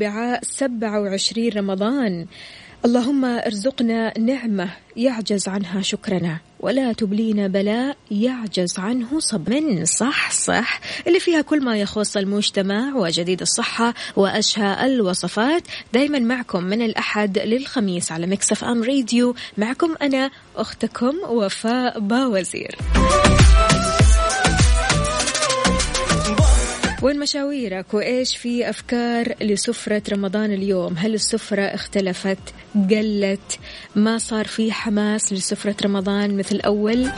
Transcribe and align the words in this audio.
الأربعاء 0.00 0.40
27 0.42 1.48
رمضان. 1.48 2.26
اللهم 2.84 3.24
ارزقنا 3.24 4.18
نعمة 4.18 4.70
يعجز 4.96 5.48
عنها 5.48 5.82
شكرنا 5.82 6.38
ولا 6.60 6.92
تبلينا 6.92 7.46
بلاء 7.46 7.96
يعجز 8.10 8.78
عنه 8.78 9.20
صب 9.20 9.50
من 9.50 9.84
صح 9.84 10.30
صح 10.30 10.80
اللي 11.06 11.20
فيها 11.20 11.40
كل 11.40 11.64
ما 11.64 11.76
يخص 11.76 12.16
المجتمع 12.16 12.94
وجديد 12.94 13.40
الصحة 13.40 13.94
وأشهى 14.16 14.86
الوصفات. 14.86 15.62
دايما 15.92 16.18
معكم 16.18 16.64
من 16.64 16.82
الأحد 16.82 17.38
للخميس 17.38 18.12
على 18.12 18.26
مكسف 18.26 18.64
أم 18.64 18.82
راديو. 18.82 19.34
معكم 19.58 19.94
أنا 20.02 20.30
أختكم 20.56 21.14
وفاء 21.28 22.00
باوزير. 22.00 22.78
وين 27.02 27.18
مشاويرك؟ 27.18 27.94
وإيش 27.94 28.36
في 28.36 28.70
أفكار 28.70 29.34
لسفرة 29.40 30.02
رمضان 30.12 30.52
اليوم؟ 30.52 30.94
هل 30.96 31.14
السفرة 31.14 31.62
اختلفت؟ 31.62 32.38
قلت 32.90 33.58
ما 33.96 34.18
صار 34.18 34.46
في 34.46 34.72
حماس 34.72 35.32
لسفرة 35.32 35.76
رمضان 35.84 36.36
مثل 36.36 36.60
أول؟ 36.60 37.08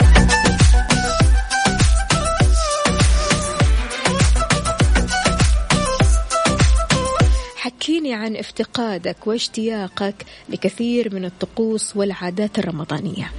حكيني 7.57 8.15
عن 8.15 8.37
افتقادك 8.37 9.27
واشتياقك 9.27 10.15
لكثير 10.49 11.15
من 11.15 11.25
الطقوس 11.25 11.97
والعادات 11.97 12.59
الرمضانية. 12.59 13.31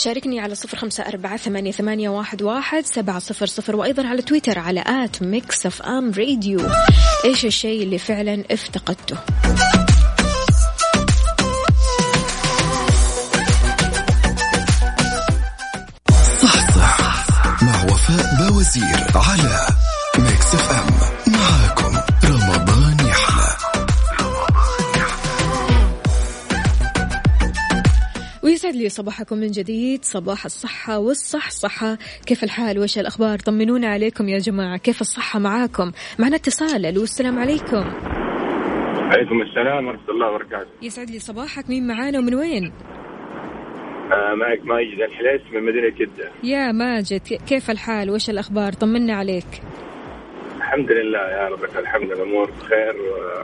شاركني 0.00 0.40
على 0.40 0.54
صفر 0.54 0.78
خمسة 0.78 1.02
أربعة 1.02 1.36
ثمانية, 1.36 1.72
ثمانية 1.72 2.08
واحد, 2.08 2.42
واحد 2.42 2.84
سبعة 2.86 3.18
صفر 3.18 3.46
صفر 3.46 3.76
وأيضا 3.76 4.06
على 4.06 4.22
تويتر 4.22 4.58
على 4.58 4.84
at 4.86 5.22
Mix 5.22 5.66
FM 5.66 6.12
Radio. 6.18 6.60
إيش 7.24 7.44
الشيء 7.44 7.82
اللي 7.82 7.98
فعلا 7.98 8.44
افتقدته؟ 8.50 9.16
صحصح. 16.42 17.26
مع 17.62 17.84
وفاء 17.84 18.36
باوزير 18.38 19.06
على 19.14 19.79
ويسعد 28.70 28.82
لي 28.82 28.88
صباحكم 28.88 29.36
من 29.36 29.50
جديد 29.50 30.04
صباح 30.04 30.44
الصحة 30.44 30.98
والصحصحة. 30.98 31.98
كيف 32.26 32.44
الحال؟ 32.44 32.78
وش 32.78 32.98
الأخبار؟ 32.98 33.38
طمنونا 33.38 33.88
عليكم 33.88 34.28
يا 34.28 34.38
جماعة. 34.38 34.76
كيف 34.76 35.00
الصحة 35.00 35.38
معاكم؟ 35.38 35.92
معنا 36.18 36.36
اتصال. 36.36 36.86
ألو 36.86 37.02
السلام 37.02 37.38
عليكم. 37.38 37.84
عليكم 39.10 39.42
السلام 39.42 39.86
ورحمة 39.86 40.10
الله 40.10 40.30
وبركاته. 40.30 40.70
يسعد 40.82 41.10
لي 41.10 41.18
صباحك. 41.18 41.68
مين 41.68 41.86
معانا 41.86 42.18
ومن 42.18 42.34
وين؟ 42.34 42.72
آه 44.12 44.34
معك 44.34 44.60
ماجد 44.64 45.00
الحليس 45.00 45.42
من 45.52 45.62
مدينة 45.62 45.88
جدة. 45.88 46.30
يا 46.42 46.72
ماجد 46.72 47.20
كيف 47.20 47.70
الحال؟ 47.70 48.10
وش 48.10 48.30
الأخبار؟ 48.30 48.72
طمنا 48.72 49.14
عليك. 49.14 49.62
الحمد 50.56 50.92
لله 50.92 51.18
يا 51.18 51.48
رب 51.48 51.64
الحمد 51.64 52.10
الأمور 52.10 52.50
بخير 52.50 52.96
و... 52.96 53.42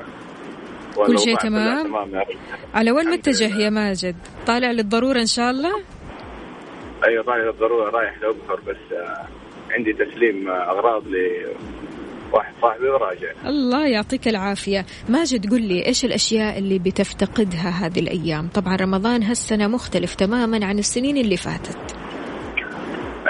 كل 1.06 1.18
شيء 1.18 1.36
تمام؟ 1.36 1.94
على 2.74 2.90
وين 2.90 3.10
متجه. 3.10 3.58
يا 3.58 3.70
ماجد؟ 3.70 4.16
طالع 4.46 4.70
للضرورة 4.70 5.20
إن 5.20 5.26
شاء 5.26 5.50
الله؟ 5.50 5.72
أيوة 7.04 7.24
طالع 7.24 7.50
الضرورة 7.50 7.90
رايح 7.90 8.18
لأبخر 8.22 8.60
بس 8.66 8.92
آه 8.92 9.26
عندي 9.70 9.92
تسليم 9.92 10.48
آه، 10.48 10.70
أغراض 10.70 11.02
لواحد 11.06 12.52
صاحبي 12.62 12.88
وراجع. 12.88 13.32
الله 13.46 13.86
يعطيك 13.86 14.28
العافية. 14.28 14.86
ماجد 15.08 15.50
قل 15.50 15.62
لي 15.62 15.86
إيش 15.86 16.04
الأشياء 16.04 16.58
اللي 16.58 16.78
بتفتقدها 16.78 17.70
هذه 17.70 18.00
الأيام؟ 18.00 18.48
طبعا 18.48 18.76
رمضان 18.76 19.22
هالسنة 19.22 19.66
مختلف 19.66 20.14
تماما 20.14 20.66
عن 20.66 20.78
السنين 20.78 21.16
اللي 21.16 21.36
فاتت. 21.36 21.96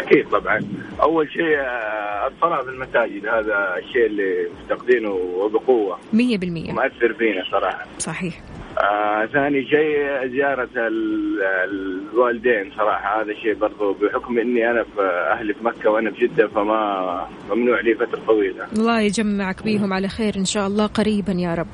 أكيد 0.06 0.28
طبعا. 0.28 0.60
أول 1.02 1.30
شيء 1.32 1.58
آه 1.58 2.26
الصلاة 2.28 2.62
في 2.62 2.68
المساجد 2.70 3.26
هذا 3.26 3.74
الشيء 3.78 4.06
اللي 4.06 4.46
مفتقدينه 4.62 5.10
وبقوة. 5.10 5.98
مية 6.12 6.38
بالمية. 6.38 6.72
مؤثر 6.72 7.12
فينا 7.18 7.44
صراحة. 7.50 7.86
صحيح. 7.98 8.34
آه 8.78 9.26
ثاني 9.26 9.64
شيء 9.66 10.26
زيارة 10.28 10.68
ال- 10.76 11.42
الوالدين 11.42 12.72
صراحة. 12.76 13.22
هذا 13.22 13.30
الشيء 13.32 13.54
برضو 13.54 13.92
بحكم 13.92 14.38
إني 14.38 14.70
أنا 14.70 14.82
في 14.82 15.02
أهلي 15.32 15.54
في 15.54 15.64
مكة 15.64 15.90
وأنا 15.90 16.10
في 16.10 16.26
جدة 16.26 16.46
فما 16.48 17.26
ممنوع 17.50 17.80
لي 17.80 17.94
فترة 17.94 18.20
طويلة. 18.26 18.66
الله 18.78 19.00
يجمعك 19.00 19.62
بيهم 19.62 19.92
على 19.92 20.08
خير 20.08 20.34
إن 20.36 20.44
شاء 20.44 20.66
الله 20.66 20.86
قريبا 20.86 21.32
يا 21.32 21.54
رب. 21.54 21.66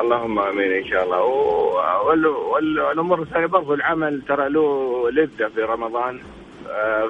اللهم 0.00 0.38
آمين 0.38 0.72
إن 0.72 0.84
شاء 0.84 1.04
الله. 1.04 1.22
و- 1.24 2.08
وال- 2.08 2.26
وال- 2.26 2.80
والأمور 2.80 3.22
الثانية 3.22 3.46
برضو 3.46 3.74
العمل 3.74 4.22
ترى 4.28 4.48
له 4.48 5.10
لذة 5.10 5.48
في 5.54 5.60
رمضان. 5.62 6.20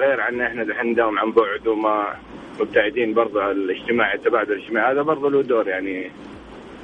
غير 0.01 0.21
عن 0.21 0.41
إحنا 0.41 0.65
دحين 0.65 0.91
نداوم 0.93 1.19
عن 1.19 1.33
بعد 1.33 1.69
وما 1.69 2.17
مبتعدين 2.61 3.15
برضو 3.15 3.39
عن 3.39 3.51
الاجتماع 3.51 4.15
التبادل 4.15 4.53
الاجتماعي. 4.53 4.93
هذا 4.93 5.03
برضو 5.03 5.29
له 5.29 5.43
دور 5.43 5.69
يعني 5.69 6.11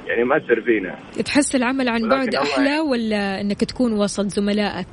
يعني 0.07 0.23
مؤثر 0.23 0.61
فينا. 0.61 0.95
تحس 1.25 1.55
العمل 1.55 1.89
عن 1.89 2.09
بعد 2.09 2.35
أحلى 2.35 2.79
ولا 2.79 3.41
إنك 3.41 3.63
تكون 3.63 3.93
وسط 3.93 4.25
زملائك 4.25 4.87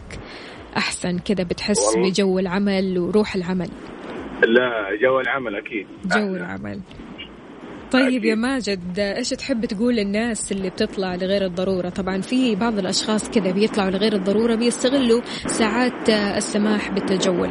أحسن 0.76 1.18
كذا 1.18 1.44
بتحس 1.44 1.96
والله. 1.96 2.10
بجو 2.10 2.38
العمل 2.38 2.98
وروح 2.98 3.34
العمل؟ 3.34 3.68
لا 4.42 4.96
جو 5.02 5.20
العمل 5.20 5.56
أكيد. 5.56 5.86
جو 6.16 6.34
العمل. 6.34 6.80
طيب. 7.92 8.24
يا 8.24 8.34
ماجد 8.34 8.98
إيش 8.98 9.30
تحب 9.30 9.64
تقول 9.64 9.94
للناس 9.94 10.52
اللي 10.52 10.70
بتطلع 10.70 11.14
لغير 11.14 11.44
الضرورة؟ 11.44 11.88
طبعا 11.88 12.20
في 12.20 12.56
بعض 12.56 12.78
الأشخاص 12.78 13.30
كذا 13.30 13.52
بيطلعوا 13.52 13.90
لغير 13.90 14.12
الضرورة 14.12 14.54
بيستغلوا 14.54 15.20
ساعات 15.46 16.08
السماح 16.36 16.90
بالتجول. 16.90 17.48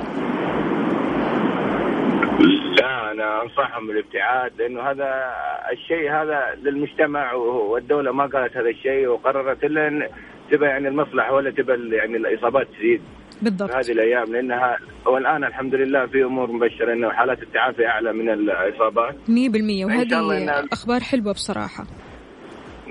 لا 2.79 3.11
أنا 3.11 3.43
أنصحهم 3.43 3.87
بالابتعاد 3.87 4.51
لأنه 4.57 4.81
هذا 4.81 5.09
الشيء 5.71 6.11
هذا 6.11 6.55
للمجتمع 6.63 7.33
والدولة 7.33 8.11
ما 8.11 8.25
قالت 8.25 8.57
هذا 8.57 8.69
الشيء 8.69 9.07
وقررت 9.07 9.63
إلا 9.63 10.09
تبى 10.51 10.65
يعني 10.65 10.87
المصلحة 10.87 11.33
ولا 11.33 11.51
تبى 11.51 11.95
يعني 11.95 12.17
الإصابات 12.17 12.67
تزيد. 12.77 13.01
بالضبط. 13.41 13.71
هذه 13.71 13.91
الأيام 13.91 14.33
لأنها 14.33 14.77
والآن 15.05 15.43
الحمد 15.43 15.75
لله 15.75 16.05
في 16.05 16.23
أمور 16.23 16.51
مبشرة 16.51 16.93
إنه 16.93 17.09
حالات 17.11 17.41
التعافي 17.43 17.85
أعلى 17.87 18.13
من 18.13 18.29
الإصابات. 18.29 19.15
100% 19.27 19.85
إن 19.85 20.09
شاء 20.09 20.19
الله 20.19 20.35
وهذه 20.35 20.61
إن- 20.61 20.67
أخبار 20.71 20.99
حلوة 20.99 21.33
بصراحة. 21.33 21.85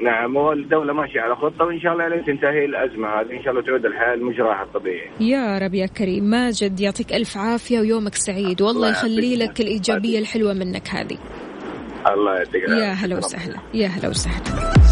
نعم 0.02 0.36
والدولة 0.36 0.92
ماشية 0.92 1.20
على 1.20 1.36
خطة 1.36 1.64
وإن 1.64 1.80
شاء 1.80 1.92
الله 1.92 2.08
لين 2.08 2.24
تنتهي 2.24 2.64
الأزمة 2.64 3.08
هذه 3.08 3.32
إن 3.38 3.42
شاء 3.42 3.50
الله 3.52 3.62
تعود 3.62 3.86
الحياة 3.86 4.14
لمجراها 4.16 4.62
الطبيعي. 4.62 5.10
يا 5.20 5.58
رب 5.58 5.74
يا 5.74 5.86
كريم. 5.86 6.24
ماجد 6.24 6.80
يعطيك 6.80 7.12
ألف 7.12 7.36
عافية 7.36 7.80
ويومك 7.80 8.14
سعيد. 8.14 8.62
والله 8.62 8.76
الله 8.88 8.90
يخلي. 8.90 9.36
لك 9.36 9.60
الإيجابية 9.60 10.18
الحلوة 10.18 10.52
منك 10.54 10.88
هذه. 10.88 11.18
الله 12.10 12.34
يعطيك 12.36 12.68
يا. 12.68 12.92
هلا 12.92 13.16
وسهلا. 13.16 13.56
يا 13.74 13.86
هلا 13.88 14.08
وسهلا. 14.08 14.89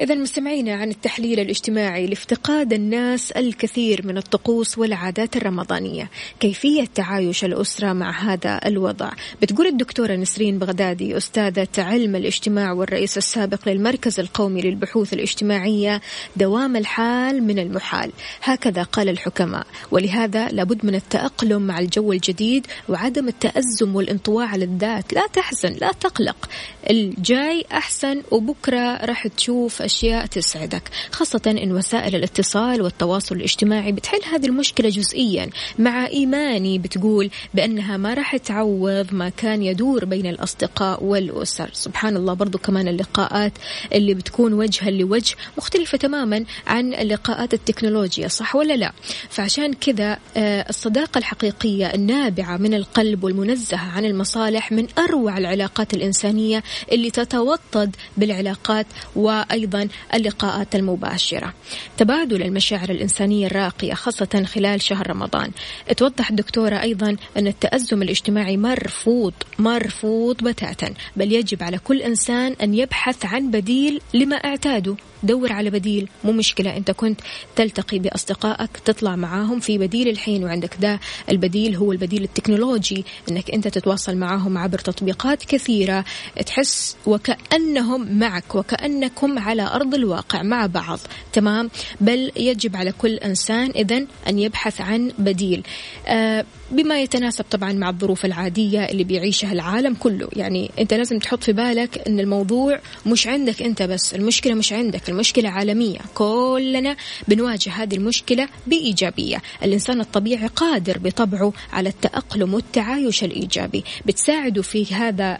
إذا 0.00 0.14
مستمعينا 0.14 0.74
عن 0.74 0.90
التحليل 0.90 1.40
الاجتماعي 1.40 2.06
لافتقاد 2.06 2.72
الناس 2.72 3.32
الكثير 3.32 4.06
من 4.06 4.16
الطقوس 4.16 4.78
والعادات 4.78 5.36
الرمضانية 5.36 6.10
كيفية 6.40 6.84
تعايش 6.94 7.44
الأسرة 7.44 7.92
مع 7.92 8.10
هذا 8.10 8.60
الوضع؟ 8.66 9.10
بتقول 9.42 9.66
الدكتورة 9.66 10.16
نسرين 10.16 10.58
بغدادي 10.58 11.16
أستاذة 11.16 11.68
علم 11.78 12.16
الاجتماع 12.16 12.72
والرئيس 12.72 13.18
السابق 13.18 13.68
للمركز 13.68 14.20
القومي 14.20 14.60
للبحوث 14.62 15.12
الاجتماعية 15.12 16.00
دوام 16.36 16.76
الحال 16.76 17.42
من 17.42 17.58
المحال. 17.58 18.12
هكذا 18.42 18.82
قال 18.82 19.08
الحكماء. 19.08 19.66
ولهذا 19.90 20.48
لابد 20.48 20.86
من 20.86 20.94
التأقلم 20.94 21.62
مع 21.62 21.78
الجو 21.78 22.12
الجديد 22.12 22.66
وعدم 22.88 23.28
التأزم 23.28 23.96
والانطواء 23.96 24.46
على 24.46 24.64
الذات. 24.64 25.12
لا 25.12 25.26
تحزن 25.26 25.72
لا 25.80 25.92
تقلق. 25.92 26.48
الجاي 26.90 27.64
أحسن 27.72 28.22
وبكرة 28.30 29.04
راح 29.04 29.26
تشوف 29.26 29.82
أشياء 29.90 30.26
تسعدك 30.26 30.82
خاصة 31.12 31.40
إن 31.46 31.72
وسائل 31.72 32.16
الاتصال 32.16 32.82
والتواصل 32.82 33.36
الاجتماعي 33.36 33.92
بتحل 33.92 34.20
هذه 34.32 34.46
المشكلة 34.46 34.88
جزئيا. 34.88 35.50
مع 35.78 36.06
إيماني 36.06 36.78
بتقول 36.78 37.30
بأنها 37.54 37.96
ما 37.96 38.14
راح 38.14 38.36
تعوض 38.36 39.06
ما 39.12 39.28
كان 39.28 39.62
يدور 39.62 40.04
بين 40.04 40.26
الأصدقاء 40.26 41.04
والأسر. 41.04 41.70
سبحان 41.72 42.16
الله 42.16 42.34
برضو 42.34 42.58
كمان 42.58 42.88
اللقاءات 42.88 43.52
اللي 43.92 44.14
بتكون 44.14 44.52
وجها 44.52 44.90
لوجه 44.90 45.36
مختلفة 45.58 45.98
تماما 45.98 46.44
عن 46.66 46.94
اللقاءات 46.94 47.54
التكنولوجيا 47.54 48.28
صح 48.28 48.56
ولا 48.56 48.74
لا؟ 48.74 48.92
فعشان 49.30 49.72
كذا 49.74 50.18
آه، 50.36 50.66
الصداقة 50.68 51.18
الحقيقية 51.18 51.94
النابعة 51.94 52.56
من 52.56 52.74
القلب 52.74 53.24
والمنزهة 53.24 53.90
عن 53.90 54.04
المصالح 54.04 54.72
من 54.72 54.86
أروع 54.98 55.38
العلاقات 55.38 55.94
الإنسانية 55.94 56.62
اللي 56.92 57.10
تتوطد 57.10 57.96
بالعلاقات 58.16 58.86
وأيضا 59.16 59.79
اللقاءات 60.14 60.74
المباشرة. 60.74 61.54
تبادل 61.96 62.42
المشاعر 62.42 62.90
الإنسانية 62.90 63.46
الراقية 63.46 63.94
خاصة 63.94 64.44
خلال 64.46 64.82
شهر 64.82 65.10
رمضان. 65.10 65.50
توضح 65.96 66.30
الدكتورة 66.30 66.82
أيضا 66.82 67.16
أن 67.36 67.46
التأزم 67.46 68.02
الاجتماعي 68.02 68.56
مرفوض 68.56 69.32
مرفوض 69.58 70.36
بتاتا 70.36 70.94
بل 71.16 71.32
يجب 71.32 71.62
على 71.62 71.78
كل 71.78 72.02
إنسان 72.02 72.56
أن 72.62 72.74
يبحث 72.74 73.24
عن 73.24 73.50
بديل 73.50 74.00
لما 74.14 74.36
اعتادوا 74.36 74.94
دور 75.22 75.52
على 75.52 75.70
بديل 75.70 76.08
مو 76.24 76.32
مشكلة 76.32 76.76
أنت 76.76 76.90
كنت 76.90 77.20
تلتقي 77.56 77.98
بأصدقائك 77.98 78.70
تطلع 78.84 79.16
معاهم 79.16 79.60
في 79.60 79.78
بديل 79.78 80.08
الحين 80.08 80.44
وعندك 80.44 80.76
ده. 80.80 81.00
البديل 81.28 81.76
هو 81.76 81.92
البديل 81.92 82.22
التكنولوجي 82.22 83.04
أنك 83.30 83.50
أنت 83.50 83.68
تتواصل 83.68 84.16
معاهم 84.16 84.58
عبر 84.58 84.78
تطبيقات 84.78 85.44
كثيرة. 85.44 86.04
تحس 86.46 86.96
وكأنهم 87.06 88.18
معك 88.18 88.54
وكأنكم 88.54 89.38
على 89.38 89.62
أرض 89.74 89.94
الواقع 89.94 90.42
مع 90.42 90.66
بعض. 90.66 90.98
تمام؟ 91.32 91.70
بل 92.00 92.32
يجب 92.36 92.76
على 92.76 92.92
كل 92.92 93.14
إنسان 93.14 93.70
إذن 93.70 94.06
أن 94.28 94.38
يبحث 94.38 94.80
عن 94.80 95.12
بديل. 95.18 95.62
آه 96.06 96.44
بما 96.70 97.00
يتناسب 97.00 97.44
طبعا 97.50 97.72
مع 97.72 97.90
الظروف 97.90 98.24
العادية 98.24 98.84
اللي 98.84 99.04
بيعيشها 99.04 99.52
العالم 99.52 99.94
كله. 99.94 100.28
يعني 100.36 100.70
أنت 100.78 100.94
لازم 100.94 101.18
تحط 101.18 101.44
في 101.44 101.52
بالك 101.52 102.08
أن 102.08 102.20
الموضوع 102.20 102.80
مش 103.06 103.26
عندك 103.26 103.62
أنت 103.62 103.82
بس 103.82 104.14
المشكلة 104.14 104.54
مش 104.54 104.72
عندك 104.72 105.08
المشكلة 105.08 105.48
عالمية. 105.48 105.98
كلنا 106.14 106.96
بنواجه 107.28 107.70
هذه 107.70 107.94
المشكلة 107.94 108.48
بإيجابية. 108.66 109.42
الإنسان 109.62 110.00
الطبيعي 110.00 110.46
قادر 110.46 110.98
بطبعه 110.98 111.52
على 111.72 111.88
التأقلم 111.88 112.54
والتعايش 112.54 113.24
الإيجابي. 113.24 113.84
بتساعده 114.06 114.62
في 114.62 114.94
هذا 114.94 115.38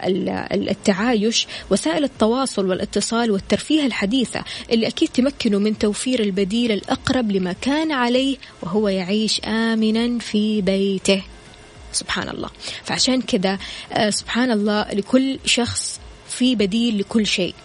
التعايش 0.53 1.47
وسائل 1.69 2.03
التواصل 2.03 2.65
والاتصال 2.69 3.31
والترفيه 3.31 3.85
الحديثة 4.21 4.43
اللي 4.71 4.87
أكيد 4.87 5.09
تمكنه 5.09 5.59
من 5.59 5.77
توفير 5.77 6.19
البديل 6.19 6.71
الأقرب 6.71 7.31
لما 7.31 7.53
كان 7.53 7.91
عليه 7.91 8.37
وهو 8.61 8.87
يعيش 8.87 9.41
آمنا 9.45 10.19
في 10.19 10.61
بيته. 10.61 11.21
سبحان 11.91 12.29
الله. 12.29 12.49
فعشان 12.83 13.21
كذا 13.21 13.59
آه، 13.93 14.09
سبحان 14.09 14.51
الله 14.51 14.87
لكل 14.93 15.39
شخص 15.45 15.99
في 16.29 16.55
بديل 16.55 16.99
لكل 16.99 17.25
شيء. 17.25 17.55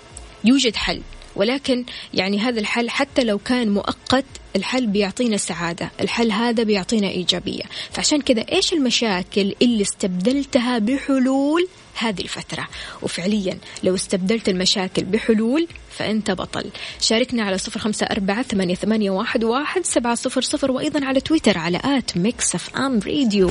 يوجد 0.44 0.76
حل. 0.76 1.00
ولكن 1.36 1.84
يعني 2.14 2.38
هذا 2.38 2.60
الحل 2.60 2.90
حتى 2.90 3.24
لو 3.24 3.38
كان 3.38 3.68
مؤقت 3.68 4.24
الحل 4.56 4.86
بيعطينا 4.86 5.36
سعادة 5.36 5.90
الحل 6.00 6.32
هذا 6.32 6.62
بيعطينا 6.62 7.08
إيجابية. 7.08 7.62
فعشان 7.92 8.20
كذا 8.20 8.40
إيش 8.52 8.72
المشاكل 8.72 9.54
اللي 9.62 9.82
استبدلتها 9.82 10.78
بحلول 10.78 11.68
هذه 11.98 12.20
الفترة؟ 12.20 12.68
وفعليا 13.02 13.58
لو 13.82 13.94
استبدلت 13.94 14.48
المشاكل 14.48 15.04
بحلول 15.04 15.66
فأنت 15.90 16.30
بطل. 16.30 16.64
شاركنا 17.00 17.42
على 17.42 17.58
صفر 17.58 17.80
خمسة 17.80 18.06
أربعة 18.06 18.42
ثمانية, 18.42 19.10
واحد 19.10 19.84
سبعة 19.84 20.14
صفر 20.14 20.40
صفر 20.42 20.70
وأيضا 20.70 21.04
على 21.04 21.20
تويتر 21.20 21.58
على 21.58 21.80
at 21.84 22.16
Mix 22.16 22.54
FM 22.54 22.98
Radio 22.98 23.50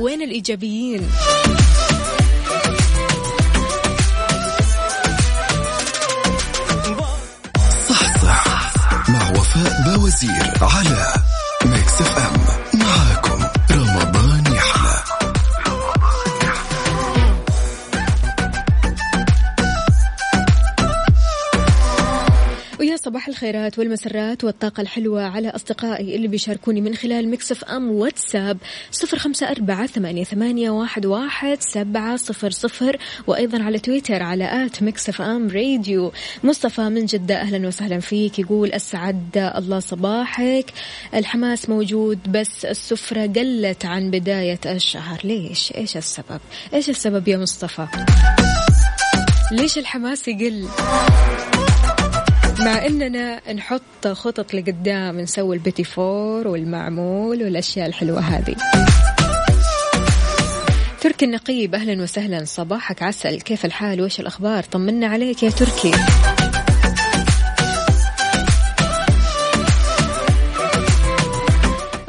وين 0.00 0.22
الإيجابيين؟ 0.22 1.08
وفاء 10.06 10.12
بوزير 10.12 10.52
على 10.62 11.14
صباح 23.16 23.28
الخيرات 23.28 23.78
والمسرات 23.78 24.44
والطاقة 24.44 24.80
الحلوة 24.80 25.22
على 25.22 25.48
أصدقائي 25.48 26.16
اللي 26.16 26.28
بيشاركوني 26.28 26.80
من 26.80 26.94
خلال 26.94 27.30
مكسف 27.30 27.64
أم 27.64 27.90
واتساب 27.90 28.58
صفر 28.90 29.18
خمسة 29.18 29.50
أربعة 29.50 29.86
ثمانية, 29.86 30.70
واحد, 30.70 31.06
واحد 31.06 31.58
سبعة 31.60 32.16
صفر 32.16 32.50
صفر 32.50 32.96
وأيضا 33.26 33.62
على 33.62 33.78
تويتر 33.78 34.22
على 34.22 34.66
آت 34.66 34.82
ميكس 34.82 35.14
إف 35.14 35.22
إم 35.22 35.48
راديو. 35.48 36.12
مصطفى 36.44 36.80
من 36.80 37.06
جدة 37.06 37.40
أهلا 37.40 37.68
وسهلا 37.68 38.00
فيك 38.00 38.38
يقول 38.38 38.72
أسعد 38.72 39.52
الله 39.56 39.80
صباحك. 39.80 40.72
الحماس 41.14 41.68
موجود 41.68 42.18
بس 42.32 42.64
السفرة 42.64 43.26
قلت 43.26 43.84
عن 43.84 44.10
بداية 44.10 44.60
الشهر. 44.66 45.20
ليش؟ 45.24 45.72
إيش 45.76 45.96
السبب؟ 45.96 46.40
إيش 46.74 46.90
السبب 46.90 47.28
يا 47.28 47.36
مصطفى؟ 47.36 47.86
ليش 49.52 49.78
الحماس 49.78 50.28
يقل؟ 50.28 50.68
مع 52.60 52.86
إننا 52.86 53.52
نحط 53.52 54.08
خطط 54.08 54.54
لقدام 54.54 55.20
نسوي 55.20 55.56
البيتي 55.56 55.84
فور 55.84 56.48
والمعمول 56.48 57.42
والأشياء 57.42 57.86
الحلوة 57.86 58.20
هذه. 58.20 58.56
تركي 61.00 61.24
النقيب 61.24 61.74
أهلا 61.74 62.02
وسهلا 62.02 62.44
صباحك 62.44 63.02
عسل 63.02 63.40
كيف 63.40 63.64
الحال؟ 63.64 64.00
وإيش 64.00 64.20
الأخبار؟ 64.20 64.62
طمنا 64.62 65.06
عليك 65.06 65.42
يا 65.42 65.50
تركي. 65.50 65.92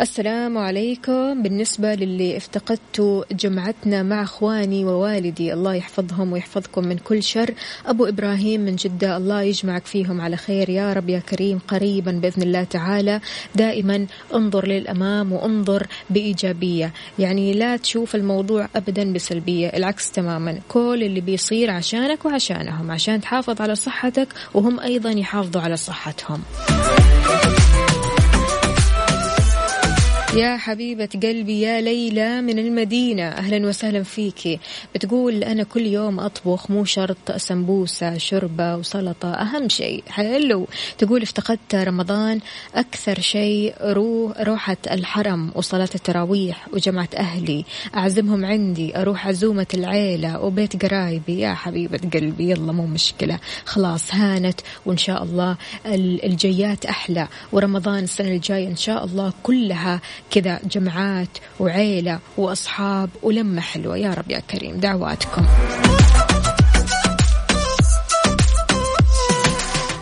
السلام 0.01 0.57
عليكم. 0.57 1.44
بالنسبة 1.44 1.95
للي 1.95 2.38
افتقدتوا 2.38 3.23
جمعتنا 3.31 4.03
مع 4.03 4.23
اخواني 4.23 4.85
ووالدي 4.85 5.53
الله 5.53 5.73
يحفظهم 5.73 6.33
ويحفظكم 6.33 6.88
من 6.88 6.97
كل 6.97 7.23
شر. 7.23 7.53
أبو 7.85 8.05
إبراهيم 8.05 8.61
من 8.61 8.75
جدة 8.75 9.18
الله 9.18 9.42
يجمعك 9.42 9.85
فيهم 9.85 10.21
على 10.21 10.37
خير. 10.37 10.69
يا 10.69 10.94
رب 10.94 11.09
يا 11.09 11.19
كريم 11.19 11.59
قريبا 11.68 12.11
بإذن 12.11 12.44
الله 12.44 12.63
تعالى. 12.63 13.19
دائما 13.56 14.06
انظر 14.33 14.68
للأمام 14.68 15.31
وانظر 15.31 15.87
بإيجابية. 16.09 16.94
يعني 17.19 17.54
لا 17.54 17.77
تشوف 17.77 18.16
الموضوع 18.16 18.69
ابدا 18.75 19.13
بسلبية 19.13 19.68
العكس 19.68 20.11
تماما. 20.11 20.59
كل 20.68 21.04
اللي 21.04 21.21
بيصير 21.21 21.71
عشانك 21.71 22.25
وعشانهم 22.25 22.92
عشان 22.92 23.21
تحافظ 23.21 23.61
على 23.61 23.75
صحتك 23.75 24.27
وهم 24.54 24.80
أيضا 24.80 25.09
يحافظوا 25.11 25.61
على 25.61 25.77
صحتهم. 25.77 26.42
يا 30.35 30.57
حبيبة 30.57 31.09
قلبي 31.23 31.61
يا 31.61 31.81
ليلى 31.81 32.41
من 32.41 32.59
المدينة. 32.59 33.23
أهلا 33.23 33.67
وسهلا 33.67 34.03
فيكي 34.03 34.59
بتقول 34.95 35.43
أنا 35.43 35.63
كل 35.63 35.81
يوم 35.81 36.19
أطبخ 36.19 36.71
مو 36.71 36.85
شرط 36.85 37.31
سمبوسة 37.37 38.17
شوربة 38.17 38.75
وسلطة. 38.75 39.33
أهم 39.33 39.69
شيء. 39.69 40.03
حلو. 40.09 40.67
تقول 40.97 41.21
افتقدت 41.21 41.75
رمضان. 41.75 42.39
أكثر 42.75 43.19
شيء 43.19 43.73
روح 43.81 44.41
روحة 44.41 44.77
الحرم 44.91 45.51
وصلاة 45.55 45.89
التراويح 45.95 46.67
وجمعة 46.73 47.09
أهلي. 47.17 47.65
أعزمهم 47.95 48.45
عندي. 48.45 48.97
أروح 48.97 49.27
عزومة 49.27 49.67
العيلة 49.73 50.39
وبيت 50.41 50.85
قرايبي. 50.85 51.39
يا 51.39 51.53
حبيبة 51.53 51.99
قلبي 52.13 52.49
يلا 52.49 52.71
مو 52.71 52.85
مشكلة. 52.85 53.39
خلاص 53.65 54.15
هانت 54.15 54.59
وإن 54.85 54.97
شاء 54.97 55.23
الله 55.23 55.57
الجيات 55.85 56.85
أحلى. 56.85 57.27
ورمضان 57.51 58.03
السنة 58.03 58.27
الجاية 58.27 58.67
إن 58.67 58.75
شاء 58.75 59.05
الله 59.05 59.33
كلها 59.43 60.01
كذا 60.31 60.59
جمعات 60.63 61.37
وعيلة 61.59 62.19
وأصحاب 62.37 63.09
ولمة 63.23 63.61
حلوة. 63.61 63.97
يا 63.97 64.13
رب 64.13 64.31
يا 64.31 64.39
كريم 64.39 64.77
دعواتكم. 64.77 65.45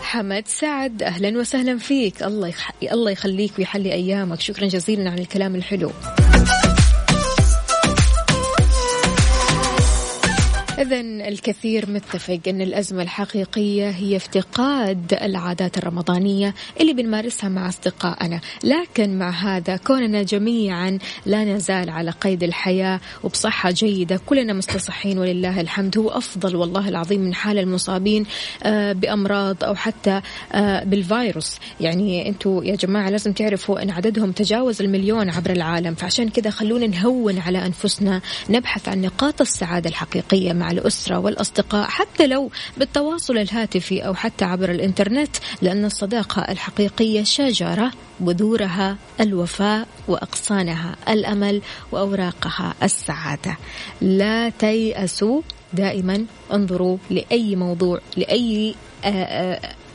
حمد 0.02 0.44
سعد 0.46 1.02
أهلا 1.02 1.38
وسهلا 1.38 1.78
فيك. 1.78 2.22
الله 2.22 2.48
يخ... 2.48 2.70
الله 2.92 3.10
يخليك 3.10 3.52
ويحلي 3.58 3.92
أيامك. 3.92 4.40
شكرا 4.40 4.66
جزيلا 4.66 5.10
على 5.10 5.22
الكلام 5.22 5.54
الحلو. 5.54 5.90
إذا 10.86 11.00
الكثير 11.00 11.90
متفق 11.90 12.40
أن 12.48 12.60
الأزمة 12.60 13.02
الحقيقية 13.02 13.90
هي 13.90 14.16
افتقاد 14.16 15.18
العادات 15.22 15.78
الرمضانية 15.78 16.54
اللي 16.80 16.92
بنمارسها 16.92 17.48
مع 17.48 17.68
أصدقائنا. 17.68 18.40
لكن 18.64 19.18
مع 19.18 19.30
هذا 19.30 19.76
كوننا 19.76 20.22
جميعا 20.22 20.98
لا 21.26 21.44
نزال 21.44 21.90
على 21.90 22.10
قيد 22.10 22.42
الحياة 22.42 23.00
وبصحة 23.24 23.70
جيدة 23.70 24.20
كلنا 24.26 24.52
مستصحين 24.52 25.18
ولله 25.18 25.60
الحمد. 25.60 25.98
هو 25.98 26.08
أفضل 26.08 26.56
والله 26.56 26.88
العظيم 26.88 27.20
من 27.20 27.34
حال 27.34 27.58
المصابين 27.58 28.26
آه، 28.62 28.92
بأمراض 28.92 29.64
أو 29.64 29.74
حتى 29.74 30.20
آه، 30.52 30.84
بالفيروس. 30.84 31.58
يعني 31.80 32.28
أنتم 32.28 32.62
يا 32.62 32.76
جماعة 32.76 33.10
لازم 33.10 33.32
تعرفوا 33.32 33.82
أن 33.82 33.90
عددهم 33.90 34.32
تجاوز 34.32 34.82
المليون 34.82 35.30
عبر 35.30 35.50
العالم. 35.50 35.94
فعشان 35.94 36.28
كذا 36.28 36.50
خلونا 36.50 36.86
نهون 36.86 37.38
على 37.38 37.66
أنفسنا 37.66 38.20
نبحث 38.50 38.88
عن 38.88 39.00
نقاط 39.00 39.40
السعادة 39.40 39.90
الحقيقية 39.90 40.52
مع 40.52 40.65
الأسرة 40.70 41.18
والأصدقاء 41.18 41.88
حتى 41.88 42.26
لو 42.26 42.50
بالتواصل 42.76 43.38
الهاتفي 43.38 44.06
أو 44.06 44.14
حتى 44.14 44.44
عبر 44.44 44.70
الإنترنت 44.70 45.36
لأن 45.62 45.84
الصداقة 45.84 46.42
الحقيقية 46.42 47.22
شجرة 47.22 47.92
بذورها 48.20 48.96
الوفاء 49.20 49.88
وأغصانها 50.08 50.96
الأمل 51.08 51.62
وأوراقها 51.92 52.74
السعادة. 52.82 53.56
لا 54.00 54.48
تيأسوا 54.48 55.42
دائما 55.72 56.24
انظروا 56.52 56.98
لأي 57.10 57.56
موضوع 57.56 58.00
لأي 58.16 58.74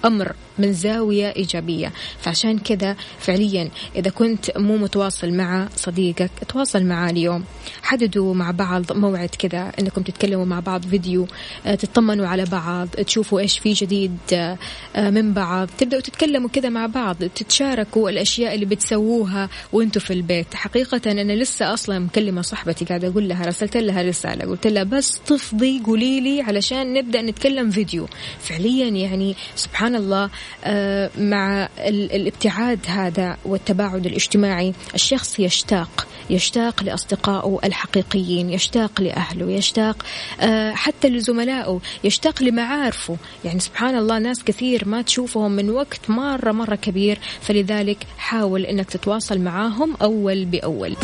آه، 0.04 0.08
آه، 0.08 0.08
أمر 0.08 0.36
من 0.60 0.74
زاوية 0.74 1.34
إيجابية. 1.36 1.92
فعشان 2.20 2.60
كذا 2.60 2.96
فعليا 3.20 3.70
إذا 3.96 4.10
كنت 4.10 4.58
مو 4.58 4.78
متواصل 4.78 5.34
مع 5.34 5.68
صديقك 5.76 6.32
تواصل 6.48 6.84
معاه 6.84 7.10
اليوم. 7.10 7.44
حددوا 7.84 8.34
مع 8.34 8.52
بعض 8.52 8.94
موعد 8.94 9.30
كذا 9.30 9.72
أنكم 9.80 10.02
تتكلموا 10.02 10.46
مع 10.46 10.60
بعض 10.60 10.86
فيديو 10.86 11.28
آه، 11.66 11.76
تطمنوا 11.76 12.28
على 12.28 12.46
بعض 12.46 12.88
تشوفوا 12.88 13.40
إيش 13.40 13.60
في 13.60 13.74
جديد 13.74 14.18
آه، 14.34 14.58
آه، 14.96 15.10
من 15.10 15.34
بعض. 15.34 15.68
تبدأوا 15.78 16.02
تتكلموا 16.02 16.50
كذا 16.50 16.70
مع 16.70 16.86
بعض 16.86 17.16
تتشاركوا 17.24 18.10
الأشياء 18.10 18.56
اللي 18.56 18.66
بتسووها 18.66 19.50
وأنتم 19.74 20.00
في 20.00 20.14
البيت. 20.14 20.54
حقيقة 20.54 21.12
أنا 21.12 21.34
لسه 21.34 21.74
أصلا 21.74 22.00
مكلمة 22.00 22.42
صاحبتي 22.42 22.86
قاعدة 22.86 23.08
أقول 23.08 23.30
لها 23.30 23.46
رسلت 23.46 23.78
لها 23.78 24.02
رسالة 24.02 24.46
قلت 24.46 24.68
لها 24.68 24.84
بس 24.84 25.20
تفضي 25.26 25.82
قولي 25.86 26.20
لي 26.22 26.42
علشان 26.42 26.94
نبدأ 26.94 27.22
نتكلم 27.22 27.70
فيديو. 27.70 28.08
فعليا 28.40 28.88
يعني 28.88 29.36
سبحان 29.56 29.91
الله 29.96 30.30
آه، 30.64 31.10
مع 31.18 31.70
الابتعاد 31.88 32.80
هذا 32.88 33.38
والتباعد 33.46 34.06
الاجتماعي 34.06 34.74
الشخص 34.96 35.40
يشتاق 35.40 36.08
يشتاق 36.30 36.84
لأصدقائه 36.84 37.60
الحقيقيين 37.64 38.50
يشتاق 38.50 39.02
لأهله 39.02 39.52
يشتاق 39.52 40.06
آه، 40.42 40.72
حتى 40.72 41.10
لزملائه 41.10 41.80
يشتاق 42.04 42.44
لمعارفه. 42.44 43.18
يعني 43.46 43.60
سبحان 43.60 43.96
الله 43.96 44.20
ناس 44.20 44.44
كثير 44.44 44.88
ما 44.88 45.02
تشوفهم 45.02 45.52
من 45.52 45.70
وقت 45.70 46.10
مرة 46.10 46.52
مرة 46.52 46.76
كبير. 46.76 47.20
فلذلك 47.42 47.98
حاول 48.18 48.66
أنك 48.66 48.90
تتواصل 48.90 49.40
معاهم 49.40 49.96
أول 50.02 50.46
بأول. 50.46 50.96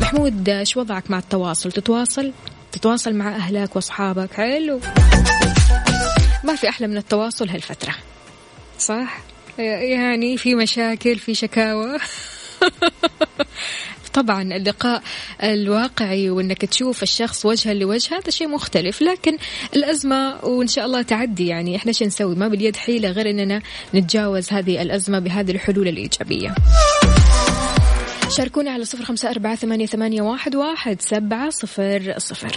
محمود 0.00 0.48
إيش 0.48 0.76
وضعك 0.76 1.10
مع 1.10 1.18
التواصل؟ 1.18 1.72
تتواصل؟ 1.72 2.32
تتواصل 2.72 3.14
مع 3.14 3.36
أهلك 3.36 3.76
وأصحابك؟ 3.76 4.32
حلو. 4.32 4.80
ما 6.44 6.54
في 6.54 6.68
أحلى 6.68 6.86
من 6.86 6.96
التواصل 6.96 7.48
هالفترة. 7.48 7.94
صح؟ 8.78 9.18
يعني 9.58 10.36
في 10.36 10.54
مشاكل 10.54 11.18
في 11.18 11.34
شكاوى. 11.34 11.98
طبعا 14.16 14.42
اللقاء 14.42 15.02
الواقعي 15.42 16.30
وإنك 16.30 16.64
تشوف 16.64 17.02
الشخص 17.02 17.46
وجها 17.46 17.74
لوجه 17.74 18.18
هذا 18.18 18.30
شيء 18.30 18.48
مختلف 18.48 19.02
لكن 19.02 19.36
الأزمة 19.76 20.44
وإن 20.44 20.66
شاء 20.66 20.86
الله 20.86 21.02
تعدي 21.02 21.46
يعني 21.46 21.76
إحنا 21.76 21.92
شو 21.92 22.04
نسوي؟ 22.04 22.34
ما 22.34 22.48
باليد 22.48 22.76
حيلة 22.76 23.10
غير 23.10 23.30
إننا 23.30 23.62
نتجاوز 23.94 24.52
هذه 24.52 24.82
الأزمة 24.82 25.18
بهذه 25.18 25.50
الحلول 25.50 25.88
الإيجابية. 25.88 26.54
شاركونا 28.36 28.70
على 28.70 28.84
صفر 28.84 29.04
خمسة 29.04 29.30
أربعة 29.30 29.54
ثمانية, 29.54 29.86
ثمانية 29.86 30.22
واحد, 30.22 30.56
واحد 30.56 31.00
سبعة 31.00 31.50
صفر 31.50 32.14
صفر. 32.18 32.56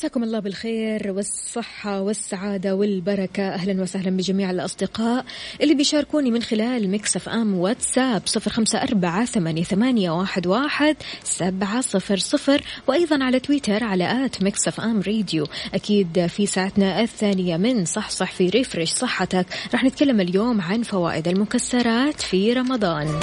مساكم 0.00 0.24
الله 0.24 0.38
بالخير 0.38 1.12
والصحة 1.12 2.00
والسعادة 2.00 2.74
والبركة. 2.74 3.48
أهلا 3.48 3.82
وسهلا 3.82 4.10
بجميع 4.10 4.50
الأصدقاء 4.50 5.24
اللي 5.60 5.74
بيشاركوني 5.74 6.30
من 6.30 6.42
خلال 6.42 6.90
ميكس 6.90 7.20
إف 7.20 7.28
إم 7.28 7.54
واتساب 7.54 8.22
صفر 8.24 8.50
خمسة 8.50 8.82
أربعة 8.82 9.24
ثمانية, 9.62 10.10
واحد, 10.10 10.46
واحد 10.46 10.96
سبعة 11.24 11.80
صفر 11.80 12.16
صفر 12.16 12.62
وأيضا 12.86 13.24
على 13.24 13.40
تويتر 13.40 13.84
على 13.84 14.24
آت 14.24 14.42
ميكس 14.42 14.72
إف 14.72 14.80
إم 14.80 15.00
راديو. 15.00 15.46
أكيد 15.74 16.26
في 16.26 16.46
ساعتنا 16.46 17.00
الثانية 17.00 17.56
من 17.56 17.84
صحصح 17.84 18.32
في 18.32 18.48
refresh 18.48 18.88
صحتك. 18.88 19.46
راح 19.72 19.84
نتكلم 19.84 20.20
اليوم 20.20 20.60
عن 20.60 20.82
فوائد 20.82 21.28
المكسرات 21.28 22.20
في 22.20 22.52
رمضان. 22.52 23.20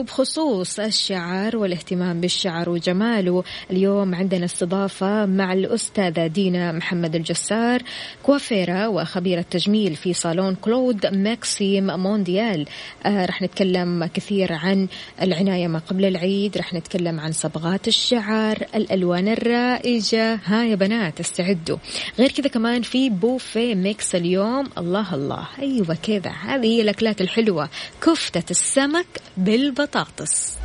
وبخصوص 0.00 0.80
الشعر 0.80 1.56
والاهتمام 1.56 2.20
بالشعر 2.20 2.70
وجماله. 2.70 3.44
اليوم 3.70 4.14
عندنا 4.14 4.44
استضافة 4.44 5.26
مع 5.26 5.52
الأستاذة 5.52 6.26
دينا 6.26 6.72
محمد 6.72 7.14
الجسار 7.14 7.82
كوافيرا 8.22 8.86
وخبيرة 8.86 9.44
تجميل 9.50 9.96
في 9.96 10.12
صالون 10.12 10.54
كلود 10.54 11.06
ماكسيم 11.06 11.86
مونديال. 11.86 12.66
آه 13.06 13.26
راح 13.26 13.42
نتكلم 13.42 14.10
كثير 14.14 14.52
عن 14.52 14.88
العناية 15.22 15.68
ما 15.68 15.78
قبل 15.78 16.04
العيد 16.04 16.58
رح 16.58 16.74
نتكلم 16.74 17.20
عن 17.20 17.32
صبغات 17.32 17.88
الشعر 17.88 18.66
الألوان 18.74 19.28
الرائجة. 19.28 20.34
ها 20.44 20.64
يا 20.64 20.74
بنات 20.74 21.20
استعدوا. 21.20 21.76
غير 22.18 22.30
كذا 22.30 22.48
كمان 22.48 22.82
في 22.82 23.10
بوفي 23.10 23.74
ميكس 23.74 24.14
اليوم. 24.14 24.66
الله 24.78 25.14
الله 25.14 25.46
أيوة 25.58 25.98
كذا. 26.02 26.30
هذه 26.30 26.66
هي 26.66 26.82
الأكلات 26.82 27.20
الحلوة. 27.20 27.68
كفتة 28.02 28.50
السمك 28.50 29.06
بالبطاطا 29.36 29.89
البطاطس 29.96 30.56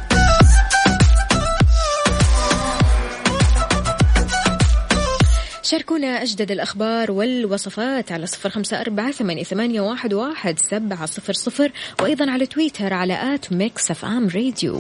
شاركونا 5.64 6.08
أجدد 6.08 6.52
الأخبار 6.52 7.12
والوصفات 7.12 8.12
على 8.12 8.28
صفر 8.28 8.50
خمسة 8.50 8.82
أربعة 8.82 9.12
ثمانية, 9.12 9.82
واحد, 9.82 10.14
واحد 10.14 10.60
سبعة 10.60 11.06
صفر 11.06 11.34
صفر 11.34 11.72
وأيضا 12.02 12.32
على 12.32 12.46
تويتر 12.46 12.94
على 12.94 13.36
آت 13.36 13.54
ميكس 13.54 13.92
إف 13.92 14.06
إم 14.06 14.28
راديو. 14.28 14.80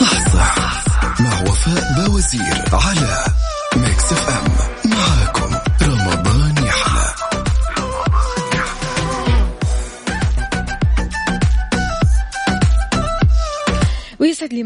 صحصح 0.00 0.84
مع 1.20 1.42
وفاء 1.42 2.06
باوزير 2.06 2.64
على 2.72 3.39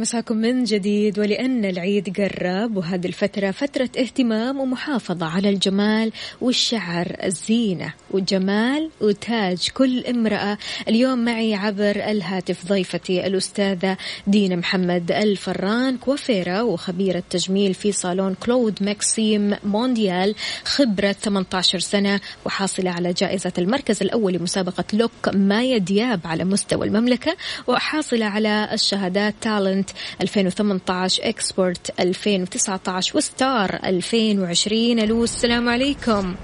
مساكم 0.05 0.37
من 0.37 0.65
جديد 0.65 1.19
ولأن 1.19 1.65
العيد 1.65 2.21
قرب 2.21 2.77
وهذه 2.77 3.07
الفترة 3.07 3.51
فترة 3.51 3.89
اهتمام 3.99 4.61
ومحافظة 4.61 5.27
على 5.27 5.49
الجمال 5.49 6.13
والشعر 6.41 7.17
الزينة 7.23 7.93
والجمال 8.11 8.91
وتاج 9.01 9.69
كل 9.75 10.07
امرأة. 10.07 10.59
اليوم 10.89 11.25
معي 11.25 11.55
عبر 11.55 11.91
الهاتف 11.91 12.67
ضيفتي 12.67 13.27
الأستاذة 13.27 13.97
دينا 14.27 14.57
محمد 14.57 15.13
الفران 15.13 15.97
كوافيرة 15.97 16.63
وخبيرة 16.63 17.23
تجميل 17.31 17.75
في 17.75 17.93
صالون 17.93 18.35
كلود 18.35 18.83
ماكسيم 18.83 19.57
مونديال 19.65 20.35
خبرة 20.65 21.13
18 21.13 21.79
سنة 21.79 22.21
وحاصلة 22.45 22.91
على 22.91 23.13
جائزة 23.13 23.53
المركز 23.59 24.03
الأول 24.03 24.33
لمسابقة 24.33 24.85
لوك 24.93 25.29
مايا 25.35 25.79
دياب 25.79 26.21
على 26.25 26.45
مستوى 26.45 26.87
المملكة 26.87 27.37
وحاصلة 27.67 28.27
على 28.27 28.69
الشهادات 28.73 29.35
تالنت 29.41 29.94
2018 30.21 31.29
إكسبورت 31.29 32.01
2019 32.01 33.17
وستار 33.17 33.71
2020 33.85 34.99
ألو 34.99 35.25
السلام 35.25 35.69
عليكم. 35.69 36.35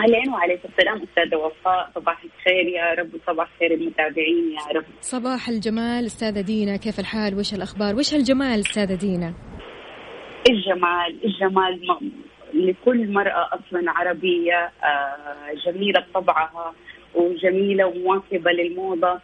اهلين 0.00 0.32
وعليكم 0.32 0.68
السلام 0.68 1.02
أستاذة 1.02 1.36
وفاء. 1.36 1.90
صباح 1.94 2.24
الخير 2.24 2.66
يا 2.76 2.94
رب 2.94 3.14
وصباح 3.14 3.48
خير 3.58 3.74
المتابعين 3.74 4.52
يا 4.52 4.78
رب. 4.78 4.84
صباح 5.00 5.48
الجمال 5.48 6.06
أستاذة 6.06 6.40
دينا. 6.40 6.76
كيف 6.76 7.00
الحال؟ 7.00 7.38
وش 7.38 7.54
الأخبار؟ 7.54 7.96
وش 7.96 8.14
الجمال 8.14 8.60
أستاذة 8.60 8.94
دينا؟ 8.94 9.34
الجمال 10.50 11.18
الجمال 11.24 12.00
لكل 12.54 13.12
مرأة 13.12 13.48
أصلا 13.52 13.90
عربية 13.90 14.70
آه، 14.84 15.54
جميلة 15.66 16.00
بطبعها 16.00 16.74
وجميلة 17.14 17.86
ومواكبة 17.86 18.50
للموضة. 18.50 19.20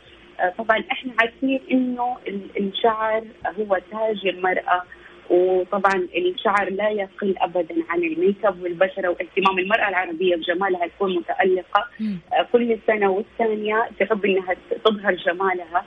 طبعا 0.58 0.84
إحنا 0.92 1.12
عارفين 1.20 1.60
إنه 1.70 2.16
الشعر 2.60 3.22
هو 3.60 3.80
تاج 3.90 4.26
المرأة 4.26 4.82
وطبعا 5.30 6.08
الشعر 6.16 6.70
لا 6.70 6.88
يقل 6.88 7.34
ابدا 7.38 7.74
عن 7.88 7.98
الميك 8.02 8.44
أب 8.44 8.62
والبشرة 8.62 9.08
واهتمام 9.08 9.58
المرأة 9.58 9.88
العربية 9.88 10.36
بجمالها 10.36 10.86
تكون 10.86 11.16
متألقة. 11.16 11.84
آه، 12.32 12.46
كل 12.52 12.78
سنة 12.86 13.10
والثانية 13.10 13.88
تحب 14.00 14.24
إنها 14.24 14.54
تظهر 14.84 15.14
جمالها 15.14 15.84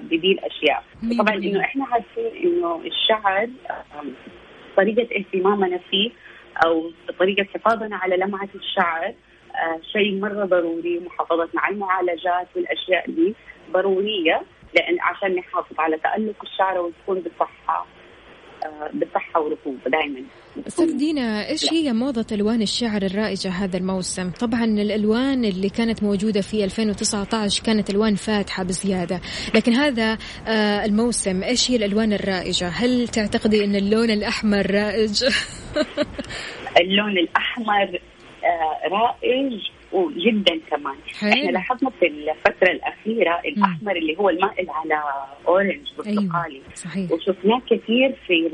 بذي 0.00 0.32
الاشياء 0.32 0.82
طبعا 1.18 1.34
إنه 1.34 1.60
إحنا 1.60 1.84
عارفين 1.84 2.30
إنه 2.44 2.80
الشعر 2.86 3.48
طريقة 4.76 5.16
اهتمامنا 5.16 5.78
فيه 5.90 6.10
أو 6.66 6.90
طريقة 7.18 7.46
حفاظنا 7.54 7.96
على 7.96 8.16
لمعة 8.16 8.48
الشعر 8.54 9.04
آه 9.06 9.14
شيء 9.92 10.20
مرة 10.20 10.44
ضروري 10.44 11.00
محافظتنا 11.00 11.60
على 11.60 11.74
المعالجات 11.74 12.48
والأشياء 12.56 13.10
دي 13.10 13.34
ضرورية 13.72 14.42
لأن 14.74 14.96
عشان 15.00 15.34
نحافظ 15.36 15.80
على 15.80 15.98
تألق 15.98 16.42
الشعر 16.42 16.78
وتكون 16.78 17.20
بصحه 17.20 17.86
آه 18.64 18.90
بصحه 18.94 19.40
ورطوبه 19.40 19.90
دائما 19.90 20.22
أستاذ 20.66 20.98
دينا 20.98 21.48
إيش 21.48 21.72
هي 21.72 21.92
موضة 21.92 22.26
ألوان 22.32 22.62
الشعر 22.62 23.02
الرائجة 23.02 23.48
هذا 23.48 23.76
الموسم؟ 23.76 24.30
طبعا 24.30 24.64
الألوان 24.64 25.44
اللي 25.44 25.68
كانت 25.68 26.02
موجودة 26.02 26.40
في 26.40 26.64
2019 26.64 27.64
كانت 27.64 27.90
ألوان 27.90 28.14
فاتحة 28.14 28.64
بزيادة، 28.64 29.20
لكن 29.54 29.72
هذا 29.72 30.18
آه 30.48 30.84
الموسم 30.84 31.42
إيش 31.42 31.70
هي 31.70 31.76
الألوان 31.76 32.12
الرائجة؟ 32.12 32.68
هل 32.68 33.08
تعتقدي 33.08 33.64
إن 33.64 33.74
اللون 33.74 34.10
الأحمر 34.10 34.70
رائج؟ 34.70 35.24
اللون 36.80 37.18
الأحمر 37.18 38.00
رائج 38.90 39.52
وجدا 39.92 40.60
كمان 40.70 40.94
حلو. 41.20 41.30
إحنا 41.32 41.50
لاحظنا 41.50 41.90
في 41.90 42.06
الفترة 42.06 42.70
الأخيرة 42.70 43.40
الأحمر 43.44 43.96
اللي 43.96 44.18
هو 44.18 44.28
المائل 44.30 44.70
على 44.70 45.02
orange 45.48 45.88
برتقالي 45.98 46.54
أيوة. 46.54 46.74
صحيح. 46.74 47.12
وشفناه 47.12 47.60
كثير 47.70 48.14
في 48.26 48.50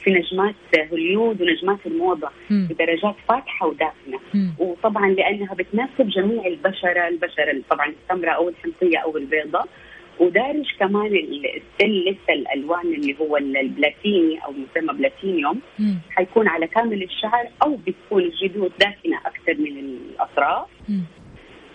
في 0.00 0.10
نجمات 0.10 0.54
هوليود 0.92 1.42
ونجمات 1.42 1.78
الموضة 1.86 2.28
مم. 2.50 2.68
بدرجات 2.70 3.14
فاتحة 3.28 3.66
ودافية 3.66 4.18
مم. 4.34 4.54
وطبعا 4.58 5.10
لأنها 5.10 5.54
بتناسب 5.54 6.08
جميع 6.08 6.46
البشرة 6.46 7.08
البشرة 7.08 7.62
طبعا 7.70 7.86
السمراء 8.02 8.34
أو 8.36 8.48
الحنطية 8.48 8.98
أو 8.98 9.16
البيضاء 9.16 9.68
ودارج 10.20 10.64
كمان 10.80 11.06
الستايل 11.16 12.04
لسه 12.10 12.32
الألوان 12.34 12.94
اللي 12.94 13.16
هو 13.20 13.36
البلاتيني 13.36 14.38
أو 14.44 14.52
مسمى 14.52 14.92
بلاتينيوم. 14.98 15.60
حيكون 16.10 16.48
على 16.48 16.66
كامل 16.66 17.02
الشعر 17.02 17.48
أو 17.62 17.76
بتكون 17.76 18.22
الجذور 18.22 18.70
داكنه 18.80 19.18
أكثر 19.26 19.54
من 19.58 19.78
الأطراف. 19.78 20.68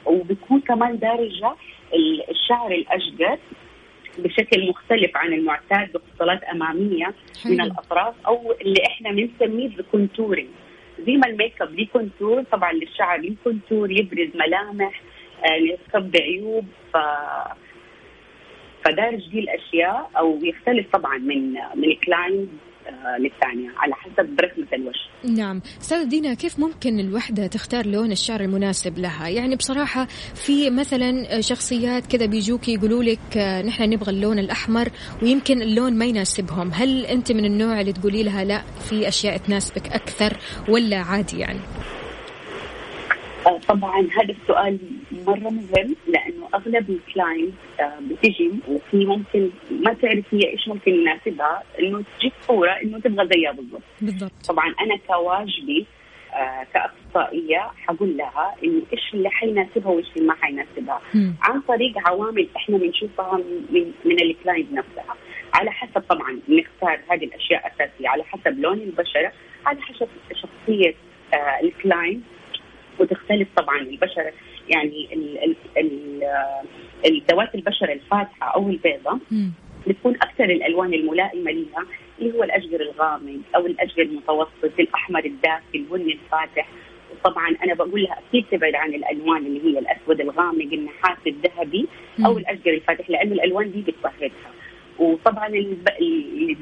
وبتكون 0.06 0.62
كمان 0.62 1.00
دارجة 1.00 1.54
الشعر 2.30 2.72
الأشقر 2.72 3.38
بشكل 4.18 4.70
مختلف 4.70 5.12
عن 5.18 5.34
المعتاد 5.34 5.92
بخصلات 5.94 6.44
أمامية 6.44 7.06
حلو. 7.44 7.54
من 7.54 7.62
الأطراف 7.62 8.16
أو 8.28 8.54
اللي 8.62 8.84
إحنا 8.88 9.12
بنسميه 9.12 9.70
ب 9.70 9.77
contouring 9.77 10.48
زي 11.06 11.18
ما 11.18 11.28
الميك 11.28 11.62
اب 11.62 11.76
ليه 11.76 11.88
contour 11.88 12.44
طبعا 12.44 12.74
للشعر 12.74 13.20
ليه 13.20 13.34
contour 13.44 13.92
يبرز 13.92 14.30
ملامح 14.36 15.02
آه 15.46 15.78
عيوب 16.16 16.66
ف 16.94 16.98
فدارج 18.86 19.30
دي 19.32 19.40
الأشياء 19.40 20.10
أو 20.18 20.40
يختلف 20.44 20.88
طبعا 20.94 21.18
من 21.18 21.52
من 21.54 21.96
client 22.06 22.50
آه، 22.90 23.18
للثانية 23.18 23.70
على 23.78 23.94
حسب 23.94 24.40
رسمة 24.42 24.68
الوجه. 24.74 25.00
نعم. 25.42 25.62
أستاذة 25.82 26.04
دينا 26.04 26.34
كيف 26.34 26.60
ممكن 26.60 27.00
الوحدة 27.00 27.48
تختار 27.48 27.86
لون 27.86 28.12
الشعر 28.12 28.42
المناسب 28.42 29.00
لها؟ 29.00 29.28
يعني 29.28 29.56
بصراحة 29.56 30.06
في 30.46 30.70
مثلا 30.70 31.42
شخصيات 31.42 32.08
كذا 32.08 32.26
بيجوك 32.26 32.68
يقولوا 32.70 33.04
لك 33.04 33.38
آه، 33.38 33.62
نحن 33.62 33.84
نبغى 33.84 34.12
اللون 34.12 34.40
الأحمر 34.40 34.90
ويمكن 35.24 35.62
اللون 35.62 35.98
ما 35.98 36.06
يناسبهم. 36.06 36.72
هل 36.74 37.06
أنت 37.06 37.32
من 37.32 37.46
النوع 37.46 37.82
اللي 37.82 37.94
تقولي 37.94 38.24
لها 38.24 38.44
لا 38.44 38.62
في 38.90 39.08
أشياء 39.08 39.38
تناسبك 39.38 39.88
أكثر 39.88 40.38
ولا 40.70 40.98
عادي 40.98 41.40
يعني؟ 41.40 41.60
طبعا 43.68 44.00
هذا 44.18 44.36
السؤال 44.42 44.78
مرة 45.28 45.50
مهم 45.50 45.96
لأنه 46.08 46.48
أغلب 46.54 46.90
الكلاينت 46.90 47.54
آه، 47.80 48.00
بتجي 48.02 48.52
وفي 48.68 49.06
ممكن 49.06 49.50
ما 49.72 49.94
تعرف 49.94 50.26
هي 50.34 50.50
إيش 50.50 50.68
ممكن 50.68 50.92
يناسبها 50.92 51.64
إنه 51.80 52.04
تجيب 52.20 52.32
صورة 52.42 52.72
إنه 52.72 53.00
تبغى 53.00 53.28
زيها 53.34 53.52
بالضبط. 53.52 53.82
بالضبط. 54.02 54.32
طبعا 54.48 54.74
أنا 54.82 54.98
كواجبي 55.08 55.86
آه 56.34 56.68
كأخصائية 56.74 57.72
حقول 57.88 58.18
لها 58.18 58.56
إنه 58.64 58.82
إيش 58.94 59.14
اللي 59.14 59.30
حيناسبها 59.30 59.92
وإيش 59.92 60.08
اللي 60.18 60.28
ما 60.28 60.34
حيناسبها. 60.36 61.02
عن 61.42 61.62
طريق 61.62 62.08
عوامل 62.08 62.48
إحنا 62.56 62.78
بنشوفها 62.78 63.38
من 63.72 63.92
من 64.06 64.22
ال 64.22 64.29
client 64.29 64.72
نفسها. 64.74 65.16
على 65.54 65.72
حسب 65.72 66.02
طبعا 66.10 66.40
نختار 66.50 67.00
هذه 67.10 67.24
الأشياء 67.24 67.68
أساسية 67.68 68.10
على 68.10 68.24
حسب 68.24 68.60
لون 68.60 68.78
البشرة 68.80 69.32
على 69.66 69.82
حسب 69.82 70.08
شخصية 70.34 70.94
آه 71.34 71.60
ال 71.64 71.71
client. 71.71 72.24
وتختلف 73.00 73.48
طبعا. 73.58 73.82
البشره 73.82 74.34
يعني 74.70 75.08
الذوات 77.06 77.56
البشره 77.56 77.94
الفاتحة 77.94 78.48
أو 78.56 78.70
البيضاء 78.70 79.20
بتكون 79.88 80.16
أكثر 80.16 80.44
الألوان 80.44 80.94
الملائمة 80.94 81.52
لها 81.52 81.86
اللي 82.20 82.34
هو 82.38 82.44
الأشجر 82.44 82.82
الغامق 82.82 83.40
أو 83.56 83.66
الأشجر 83.66 84.02
المتوسط 84.02 84.80
الأحمر 84.80 85.26
الدافي 85.26 85.76
البني 85.76 86.14
الفاتح. 86.14 86.70
وطبعا 87.14 87.56
أنا 87.64 87.74
بقول 87.74 88.04
لها 88.04 88.20
أكيد 88.30 88.46
تبعد 88.52 88.76
عن 88.76 88.94
الألوان 88.94 89.46
اللي 89.46 89.64
هي 89.64 89.80
الأسود 89.80 90.22
الغامق 90.22 90.68
النحاس 90.74 91.18
الذهبي 91.28 91.88
أو 92.26 92.38
الأشجر 92.38 92.74
الفاتح 92.74 93.10
لأنه 93.10 93.34
الألوان 93.34 93.72
دي 93.72 93.82
بتبهرها 93.82 94.52
وطبعا 95.00 95.48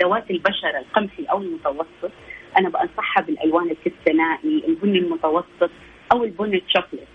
ذوات 0.02 0.32
البشره 0.32 0.80
القمحي 0.80 1.24
أو 1.24 1.42
المتوسط 1.42 2.12
أنا 2.58 2.70
بنصحها 2.70 3.24
بالألوان 3.24 3.70
الكستنائي 3.70 4.64
البني 4.68 4.98
المتوسط 5.00 5.70
أو 6.12 6.24
البني 6.24 6.58
الشوكليت. 6.58 7.08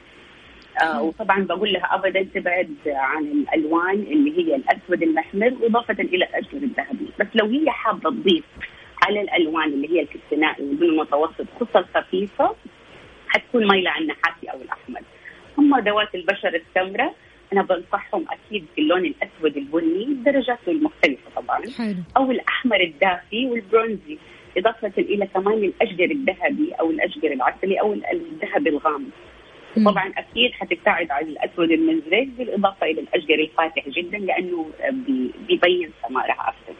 آه 0.82 1.02
وطبعا 1.02 1.44
بقول 1.44 1.72
لها 1.72 1.94
ابدا 1.94 2.22
تبعد 2.22 2.76
عن 2.86 3.24
الألوان 3.24 3.94
اللي 3.94 4.38
هي 4.38 4.56
الأسود 4.56 5.02
المحمر 5.02 5.56
اضافه 5.62 5.96
إلى 6.00 6.24
الاشجر 6.24 6.58
الذهبي. 6.58 7.06
بس 7.20 7.26
لو 7.34 7.46
هي 7.46 7.70
حابة 7.70 8.10
تضيف 8.10 8.44
على 9.02 9.20
الألوان 9.20 9.68
اللي 9.68 9.90
هي 9.90 10.00
الكستنائي 10.00 10.64
والبني 10.64 10.88
المتوسط 10.88 11.46
خصل 11.60 11.84
خفيفة 11.94 12.54
حتكون 13.28 13.66
مايلة 13.66 13.90
عن 13.90 14.02
النحاسي 14.02 14.46
أو 14.52 14.62
الأحمر. 14.62 15.00
ثم 15.56 15.78
ذوات 15.78 16.14
البشره 16.14 16.60
السمراء 16.76 17.14
أنا 17.52 17.62
بنصحهم 17.62 18.24
أكيد 18.30 18.66
باللون 18.76 19.04
الأسود 19.04 19.56
البني 19.56 20.04
بدرجاته 20.04 20.70
المختلفة 20.72 21.30
طبعا 21.36 21.62
حلو. 21.78 21.96
أو 22.16 22.30
الأحمر 22.30 22.80
الدافي 22.80 23.46
والبرونزي. 23.46 24.18
إضافة 24.56 24.92
إلى 24.98 25.26
كمان 25.26 25.64
الأشجر 25.64 26.04
الذهبي 26.04 26.72
أو 26.72 26.90
الأشجر 26.90 27.32
العسلي 27.32 27.80
أو 27.80 27.92
الذهبي 27.92 28.70
الغامق 28.70 29.10
طبعا 29.84 30.12
أكيد 30.18 30.52
حتبتعد 30.52 31.10
عن 31.10 31.24
الأسود 31.24 31.70
المزرق 31.70 32.26
بالإضافة 32.38 32.86
إلى 32.86 33.00
الاشجر 33.00 33.34
الفاتح 33.34 33.88
جدا 33.88 34.18
لأنه 34.18 34.66
بيبين 35.48 35.90
ثمارها 36.08 36.48
أكثر. 36.48 36.74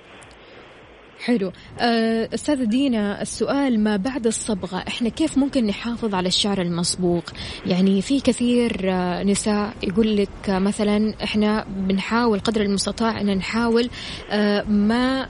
حلو. 1.24 1.52
آه، 1.80 2.28
أستاذة 2.35 2.64
دينا 2.64 3.22
السؤال 3.22 3.80
ما 3.80 3.96
بعد 3.96 4.26
الصبغة؟ 4.26 4.85
إحنا 4.88 5.08
كيف 5.08 5.38
ممكن 5.38 5.66
نحافظ 5.66 6.14
على 6.14 6.28
الشعر 6.28 6.61
المصبوغ؟ 6.61 7.22
يعني 7.66 8.02
في 8.02 8.20
كثير 8.20 8.72
آه، 8.85 9.22
نساء 9.22 9.74
يقول 9.82 10.16
لك 10.16 10.28
مثلا 10.48 11.14
إحنا 11.24 11.64
بنحاول 11.68 12.40
قدر 12.40 12.61
المستطاع 12.61 13.20
أن 13.20 13.37
نحاول 13.37 13.90
آه، 14.30 14.62
ما 14.62 15.28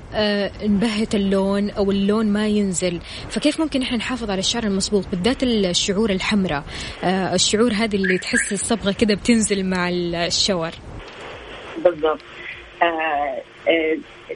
نبهت 0.62 1.14
اللون 1.14 1.70
أو 1.70 1.90
اللون 1.90 2.26
ما 2.26 2.46
ينزل. 2.46 3.00
فكيف 3.30 3.60
ممكن 3.60 3.82
إحنا 3.82 3.96
نحافظ 3.96 4.30
على 4.30 4.38
الشعر 4.38 4.64
المصبوغ 4.64 5.02
بالذات 5.10 5.42
الشعور 5.42 6.10
الحمراء؟ 6.10 6.64
الشعور 7.04 7.72
هذه 7.72 7.96
اللي 7.96 8.18
تحس 8.18 8.52
الصبغة 8.52 8.92
كده 8.92 9.14
بتنزل 9.14 9.66
مع 9.66 9.88
الشاور. 9.88 10.70
بالضبط. 11.84 12.20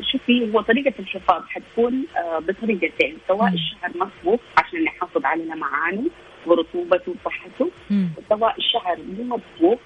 شوفي 0.02 0.52
هو 0.54 0.61
طريقة 0.61 0.92
الحفاظ 0.98 1.42
حتكون 1.48 2.04
آه 2.16 2.38
بطريقتين 2.38 3.16
سواء 3.28 3.52
الشعر 3.52 3.90
مصبوغ 3.94 4.37
عشان 4.59 4.85
نحافظ 4.85 5.24
على 5.24 5.44
لمعانه 5.44 6.04
ورطوبته 6.46 7.14
وصحته 7.24 7.70
وسواء 8.18 8.54
الشعر 8.59 8.96
مو 9.18 9.24
مصبوغ 9.37 9.76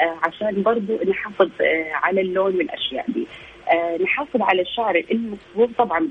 آه 0.00 0.16
عشان 0.22 0.62
برضو 0.62 0.98
نحافظ 1.10 1.50
آه 1.60 1.90
على 1.92 2.20
اللون 2.20 2.56
والاشياء 2.56 3.04
دي. 3.10 3.26
نحافظ 4.04 4.42
على 4.42 4.62
الشعر 4.62 5.02
المصبوغ 5.10 5.68
طبعا 5.78 6.08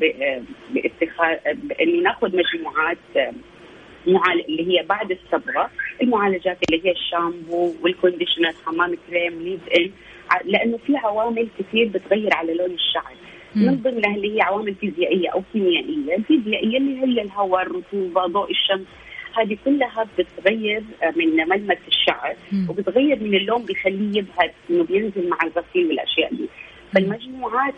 باتخاذ 0.74 1.38
انه 1.82 2.02
ناخذ 2.04 2.32
مجموعات 2.36 2.98
معالجة 4.08 4.44
اللي 4.50 4.68
هي 4.80 4.84
بعد 4.86 5.12
الصبغة 5.12 5.70
المعالجات 6.02 6.58
اللي 6.70 6.86
هي 6.86 6.92
الشامبو 6.92 7.74
وال 7.82 7.93
conditioner 7.93 8.52
حمام 8.66 8.96
كريم 9.10 9.42
leave 9.42 9.60
in 9.78 9.92
لأنه 10.46 10.78
في 10.88 10.98
عوامل 10.98 11.48
كثير 11.60 11.88
بتغير 11.88 12.30
على 12.36 12.54
لون 12.54 12.72
الشعر. 12.72 13.14
من 13.56 13.76
ضمنها 13.76 14.16
اللي 14.16 14.36
هي 14.38 14.42
عوامل 14.42 14.76
فيزيائية 14.76 15.30
أو 15.30 15.44
كيميائية، 15.54 16.16
الفيزيائية 16.16 16.78
اللي 16.78 17.02
هي 17.02 17.22
الهواء، 17.22 17.62
الرطوبة، 17.62 18.26
ضوء 18.28 18.52
الشمس، 18.52 18.86
هذه 19.38 19.58
كلها 19.66 20.08
بتغير 20.18 20.84
من 21.16 21.36
ملمس 21.50 21.78
الشعر 21.88 22.36
وبتغير 22.70 23.20
من 23.24 23.36
اللون 23.36 23.66
بيخليه 23.66 24.18
يبهت 24.18 24.54
إنه 24.70 24.84
بينزل 24.84 25.30
مع 25.30 25.38
الغسيل 25.44 25.88
والأشياء 25.88 26.34
دي. 26.34 26.50
فالمجموعات 26.94 27.74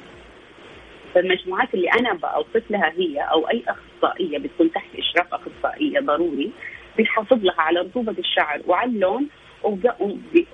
فالمجموعات 1.13 1.73
اللي 1.73 1.89
أنا 1.89 2.13
بوصف 2.13 2.71
لها 2.71 2.93
هي 2.97 3.19
أو 3.19 3.49
أي 3.49 3.63
أخصائية 3.67 4.38
بتكون 4.38 4.71
تحت 4.71 4.88
إشراف 4.97 5.27
أخصائية 5.34 5.99
ضروري 5.99 6.51
بيحافظ 6.97 7.43
لها 7.45 7.62
على 7.62 7.79
رطوبة 7.79 8.15
الشعر 8.19 8.62
وعلى 8.67 8.91
اللون 8.91 9.27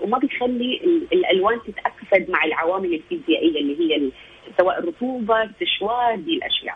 وما 0.02 0.18
بيخلي 0.18 0.82
الألوان 1.14 1.60
تتاكسد 1.68 2.30
مع 2.32 2.44
العوامل 2.46 2.94
الفيزيائية 2.94 3.60
اللي 3.60 3.80
هي 3.80 4.12
سواء 4.58 4.80
الرطوبه 4.80 5.44
السشوار 5.44 6.16
دي 6.16 6.34
الأشياء. 6.38 6.76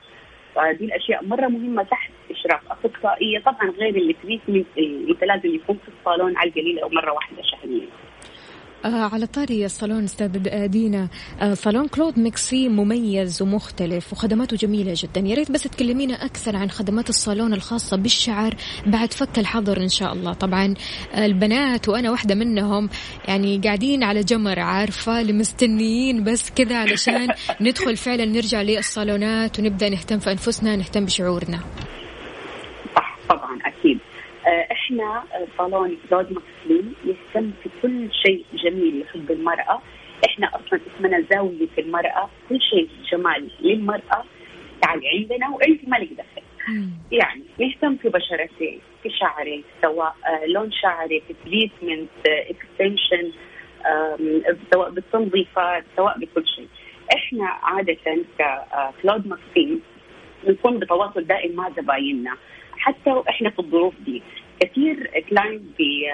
فدي 0.55 0.86
الأشياء 0.86 1.25
مرة 1.25 1.47
مهمة 1.47 1.84
تحت 1.84 2.12
إشراف 2.31 2.62
اخصائيه 2.71 3.39
طبعا 3.39 3.69
غير 3.69 3.95
ال 3.95 4.03
treatment 4.03 4.67
اللي 4.77 5.15
لازم 5.21 5.55
يكون 5.55 5.77
في 5.77 5.91
الصالون 5.99 6.38
على 6.38 6.49
القليل 6.49 6.79
أو 6.79 6.89
مرة 6.89 7.12
واحدة 7.12 7.41
شهريا. 7.43 7.88
على 8.86 9.26
طاري 9.26 9.65
الصالون 9.65 10.04
أستاذ 10.04 10.67
دينا. 10.67 11.08
آه 11.41 11.54
صالون 11.54 11.88
كلود 11.88 12.20
ماكسيم 12.19 12.69
مميز 12.70 13.41
ومختلف 13.41 14.13
وخدماته 14.13 14.58
جميلة 14.58 14.94
جدا. 14.96 15.28
يا 15.28 15.36
ريت 15.36 15.52
بس 15.52 15.63
تكلمينا 15.63 16.26
أكثر 16.26 16.56
عن 16.56 16.70
خدمات 16.70 17.10
الصالون 17.10 17.54
الخاصة 17.54 17.98
بالشعر 17.98 18.56
بعد 18.86 19.13
فك 19.13 19.39
الحظر 19.39 19.82
إن 19.82 19.89
شاء 19.89 20.13
الله. 20.13 20.34
طبعا 20.34 20.74
آه 21.13 21.26
البنات 21.26 21.89
وأنا 21.89 22.12
واحدة 22.12 22.36
منهم 22.36 22.89
يعني 23.28 23.58
قاعدين 23.58 24.04
على 24.04 24.20
جمر 24.24 24.60
عارفة 24.60 25.24
لمستنيين 25.24 26.24
بس 26.24 26.52
كذا 26.52 26.78
علشان 26.78 27.28
ندخل 27.62 27.98
فعلا 27.98 28.26
نرجع 28.26 28.62
للصالونات 28.62 29.60
ونبدأ 29.60 29.89
نهتم 29.89 30.20
في 30.20 30.32
أنفسنا 30.32 30.76
نهتم 30.76 31.06
بشعورنا. 31.06 31.60
صح 32.96 33.17
طبعا 33.30 33.60
أكيد. 33.65 34.00
آه، 34.00 34.11
إحنا 34.47 35.23
صالون 35.58 35.97
كلود 36.10 36.32
مكسلين 36.32 36.93
يهتم 37.06 37.51
في 37.63 37.69
كل 37.82 38.10
شيء 38.25 38.45
جميل 38.54 39.01
يحب 39.01 39.32
المرأة. 39.32 39.82
إحنا 40.25 40.47
أصلا 40.47 40.80
اسمنا 40.95 41.25
زاوية 41.34 41.67
المرأة. 41.77 42.30
كل 42.49 42.62
شيء 42.62 42.89
جمال 43.12 43.49
للمرأة 43.60 44.23
تعالي 44.82 45.10
عندنا 45.10 45.49
وأنت 45.49 45.88
مالك 45.89 46.10
دخل. 46.13 46.41
يعني 47.12 47.43
نهتم 47.60 47.95
في 47.95 48.10
بشرتك 48.10 48.80
في 49.04 49.10
شعرك 49.10 49.63
سواء 49.82 50.15
آه، 50.25 50.45
لون 50.45 50.71
شعرك 50.71 51.23
treatment 51.45 52.10
extension 52.27 53.32
سواء 54.73 54.89
بالتنظيفات 54.89 55.84
سواء 55.97 56.19
بكل 56.19 56.47
شيء. 56.47 56.67
إحنا 57.15 57.45
عادة 57.45 57.97
ككلود 58.39 59.27
ماكسيم 59.27 59.82
بنكون 60.43 60.80
بتواصل 60.80 61.23
دائم 61.23 61.56
مع 61.56 61.69
زبايننا. 61.69 62.38
حتى 62.82 63.10
وإحنا 63.12 63.50
في 63.50 63.60
الظروف 63.60 63.94
دي. 64.06 64.22
كثير 64.60 65.24
client 65.30 65.62
بي 65.78 66.08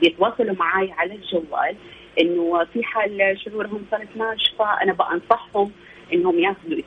بيتواصلوا 0.00 0.54
معي 0.54 0.92
على 0.92 1.14
الجوال 1.14 1.76
إنه 2.20 2.64
في 2.64 2.84
حال 2.84 3.38
شعورهم 3.44 3.84
صارت 3.90 4.16
ناشفة 4.16 4.82
أنا 4.82 4.92
بنصحهم 4.92 5.72
إنهم 6.12 6.38
ياخذوا 6.38 6.78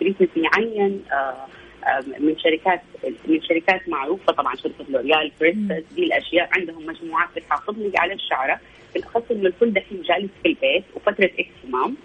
treatment 0.00 0.30
معين 0.36 1.02
آه، 1.12 1.46
آه، 1.86 2.04
من 2.18 2.38
شركات 2.38 2.80
من 3.28 3.42
شركات 3.42 3.88
معروفة 3.88 4.32
طبعا 4.32 4.54
شركة 4.56 4.84
لوريال 4.88 5.32
بروفيشنال 5.40 5.92
دي 5.94 6.04
الأشياء 6.04 6.48
عندهم 6.52 6.86
مجموعات 6.86 7.28
بتحافظ 7.36 7.78
لي 7.78 7.92
على 7.98 8.12
الشعرة. 8.12 8.60
بالأخص 8.94 9.22
إنه 9.30 9.46
الكل 9.48 9.72
دحين 9.72 10.02
جالس 10.02 10.30
في 10.42 10.48
البيت 10.48 10.84
وفترة 10.94 11.30
اهتمام 11.40 11.96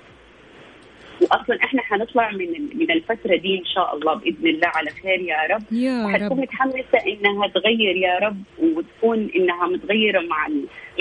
واصلا 1.21 1.63
إحنا 1.63 1.82
حنطلع 1.82 2.32
من 2.32 2.77
من 2.77 2.91
الفترة 2.91 3.36
دي 3.36 3.60
إن 3.60 3.65
شاء 3.65 3.95
الله 3.95 4.13
بإذن 4.13 4.47
الله 4.47 4.67
على 4.67 4.89
خير 4.89 5.19
يا 5.21 5.38
رب. 5.55 5.63
يا 5.71 6.05
وحتكون 6.05 6.39
متحمسة 6.41 6.97
إنها 7.08 7.47
تغير 7.47 7.95
يا 7.95 8.17
رب 8.19 8.38
وتكون 8.60 9.29
إنها 9.36 9.67
متغيرة 9.67 10.21
مع 10.21 10.47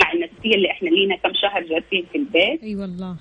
مع 0.03 0.13
النفسية 0.13 0.55
اللي 0.55 0.71
إحنا 0.71 0.89
لينا 0.89 1.15
كم 1.15 1.33
شهر 1.33 1.61
جالسين 1.63 2.05
في 2.11 2.17
البيت. 2.17 2.63
أي 2.63 2.75
والله. 2.75 3.15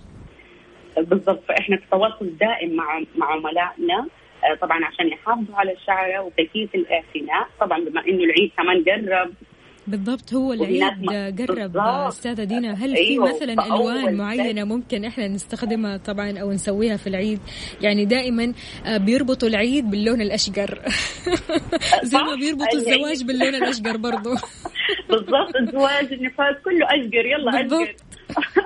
بالضبط 0.97 1.43
فإحنا 1.49 1.77
في 1.77 1.83
تواصل 1.91 2.37
دائم 2.41 2.77
مع 2.77 3.03
مع 3.17 3.33
عملائنا 3.33 4.07
آه، 4.45 4.55
طبعا 4.55 4.85
عشان 4.85 5.09
يحافظوا 5.09 5.55
على 5.57 5.73
الشعر 5.73 6.21
وكيفية 6.21 6.69
الإعتناء. 6.75 7.49
طبعا 7.61 7.79
بما 7.81 8.09
إنه 8.09 8.25
العيد 8.25 8.51
كمان 8.57 8.85
قرب 8.85 9.31
بالضبط 9.88 10.35
هو 10.35 10.53
العيد. 10.53 11.40
قرب 11.40 11.77
أستاذة 11.77 12.44
دينا 12.44 12.72
هل 12.72 12.90
في 12.90 12.96
أيوه 12.96 13.35
مثلا 13.35 13.66
ألوان 13.66 14.14
معينة 14.14 14.64
ممكن 14.64 15.05
إحنا 15.05 15.29
نستخدمها 15.29 15.96
طبعا 15.96 16.38
أو 16.38 16.53
نسويها 16.53 16.96
في 16.96 17.07
العيد؟ 17.07 17.40
يعني 17.81 18.05
دائما 18.05 18.53
آه، 18.87 18.96
بيربطوا 18.96 19.48
العيد 19.48 19.90
باللون 19.90 20.20
الاشقر 20.20 20.83
زي 22.11 22.18
ما 22.18 22.35
بيربطوا 22.35 22.79
الزواج 22.79 23.24
باللون 23.24 23.55
الاشقر 23.55 23.96
برضه 23.96 24.31
بالضبط 25.11 25.57
الزواج 25.61 26.12
النفاس 26.12 26.57
كله 26.64 26.87
اشقر 26.87 27.27
يلا 27.27 27.66
اشقر 27.66 27.94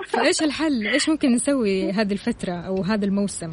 فإيش 0.06 0.42
الحل؟ 0.42 0.86
إيش 0.86 1.08
ممكن 1.08 1.32
نسوي 1.32 1.90
هذه 1.90 2.12
الفترة 2.12 2.52
أو 2.52 2.82
هذا 2.82 3.04
الموسم؟ 3.04 3.52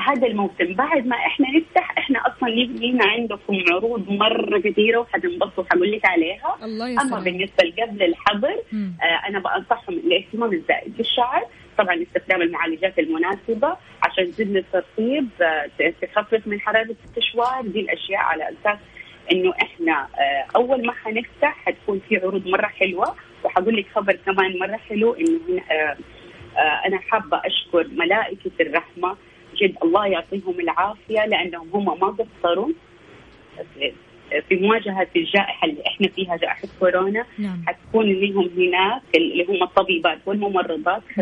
هذا 0.00 0.26
الموسم. 0.26 0.74
بعد 0.74 1.06
ما 1.06 1.16
إحنا 1.16 1.46
نفتح 1.50 1.98
إحنا 1.98 2.18
أصلا 2.26 2.48
لينا 2.48 3.04
عندكم 3.06 3.58
عروض 3.72 4.10
مرة 4.10 4.58
كثيرة 4.58 4.98
وحتنبسطوا 4.98 5.64
حقول 5.70 5.92
لك 5.92 6.06
عليها. 6.06 6.56
الله 6.62 6.88
يسلم. 6.88 7.14
اما 7.14 7.20
بالنسبة 7.24 7.72
قبل 7.82 8.02
الحظر 8.02 8.56
آه 9.02 9.28
أنا 9.28 9.38
بنصحهم 9.38 9.94
الاهتمام 9.94 10.52
الزائد 10.52 10.96
بالشعر. 10.96 11.42
طبعا 11.78 12.02
استخدام 12.02 12.42
المعالجات 12.42 12.98
المناسبة 12.98 13.76
عشان 14.02 14.24
تزيد 14.30 14.56
الترطيب 14.56 15.28
آه 15.42 15.70
تخفف 16.02 16.46
من 16.46 16.60
حرارة 16.60 16.96
التشوار 17.06 17.62
دي 17.62 17.80
الأشياء 17.80 18.20
على 18.20 18.44
أساس 18.48 18.78
إنه 19.32 19.52
إحنا 19.62 20.08
آه 20.18 20.46
أول 20.56 20.86
ما 20.86 20.92
حنفتح 20.92 21.54
حتكون 21.66 22.00
في 22.08 22.16
عروض 22.16 22.46
مرة 22.48 22.66
حلوة. 22.66 23.14
وحقول 23.44 23.76
لك 23.76 23.86
خبر 23.94 24.12
كمان 24.26 24.58
مرة 24.58 24.76
حلو 24.76 25.14
إنه 25.14 25.62
آه 25.70 25.96
آه 26.56 26.86
أنا 26.86 26.98
حابة 26.98 27.40
أشكر 27.44 27.86
ملائكة 27.92 28.50
الرحمة 28.60 29.16
جد 29.62 29.74
الله 29.82 30.06
يعطيهم 30.06 30.60
العافية 30.60 31.26
لأنهم 31.26 31.68
هم 31.72 31.84
ما 32.00 32.06
قصروا 32.06 32.68
في 34.48 34.56
مواجهة 34.56 35.06
الجائحة 35.16 35.68
اللي 35.68 35.82
إحنا 35.86 36.08
فيها 36.08 36.36
جائحة 36.36 36.68
كورونا 36.80 37.24
نعم. 37.38 37.62
حتكون 37.66 38.06
لهم 38.06 38.50
هناك 38.56 39.02
اللي 39.16 39.46
هم 39.48 39.62
الطبيبات 39.62 40.18
والممرضات 40.26 41.02
50% 41.02 41.20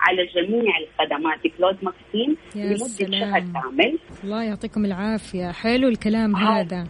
على 0.00 0.26
جميع 0.26 0.72
الخدمات. 0.78 1.38
كلود 1.58 1.76
ماكسين 1.82 2.36
لمدة 2.54 3.18
شهر 3.18 3.40
كامل. 3.40 3.98
الله 4.24 4.42
يعطيكم 4.42 4.84
العافية. 4.84 5.52
حلو 5.52 5.88
الكلام 5.88 6.36
هذا. 6.36 6.86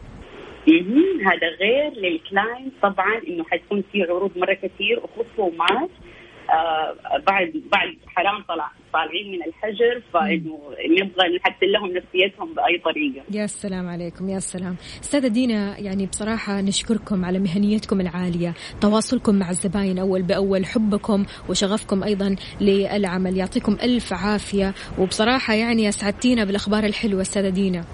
هذا 1.26 1.48
غير 1.60 1.92
للكلاينت 1.92 2.72
طبعا 2.82 3.20
إنه 3.28 3.44
حتكون 3.44 3.84
في 3.92 4.02
عروض 4.02 4.30
مرة 4.36 4.54
كثير 4.54 5.00
وخصومات 5.02 5.90
آه 5.90 6.27
بعد 7.26 7.52
بعد 7.72 7.96
حرام 8.06 8.42
طلع 8.48 8.70
طالعين 8.92 9.32
من 9.32 9.42
الحجر 9.46 10.02
فإنه 10.12 10.58
نبغى 10.90 11.36
نحسن 11.36 11.66
لهم 11.66 11.92
نفسيتهم 11.92 12.54
بأي 12.54 12.78
طريقة. 12.78 13.22
يا 13.30 13.46
سلام 13.46 13.88
عليكم 13.88 14.28
يا 14.28 14.38
سلام، 14.38 14.76
أستاذة 15.00 15.28
دينا 15.28 15.78
يعني 15.78 16.06
بصراحة 16.06 16.60
نشكركم 16.60 17.24
على 17.24 17.38
مهنيتكم 17.38 18.00
العالية، 18.00 18.54
تواصلكم 18.80 19.34
مع 19.38 19.50
الزباين 19.50 19.98
أول 19.98 20.22
بأول، 20.22 20.66
حبكم 20.66 21.24
وشغفكم 21.48 22.02
أيضا 22.04 22.36
للعمل، 22.60 23.36
يعطيكم 23.36 23.72
ألف 23.72 24.12
عافية 24.12 24.74
وبصراحة 24.98 25.54
يعني 25.54 25.88
أسعدتينا 25.88 26.44
بالأخبار 26.44 26.84
الحلوة 26.84 27.20
أستاذة 27.20 27.48
دينا. 27.48 27.84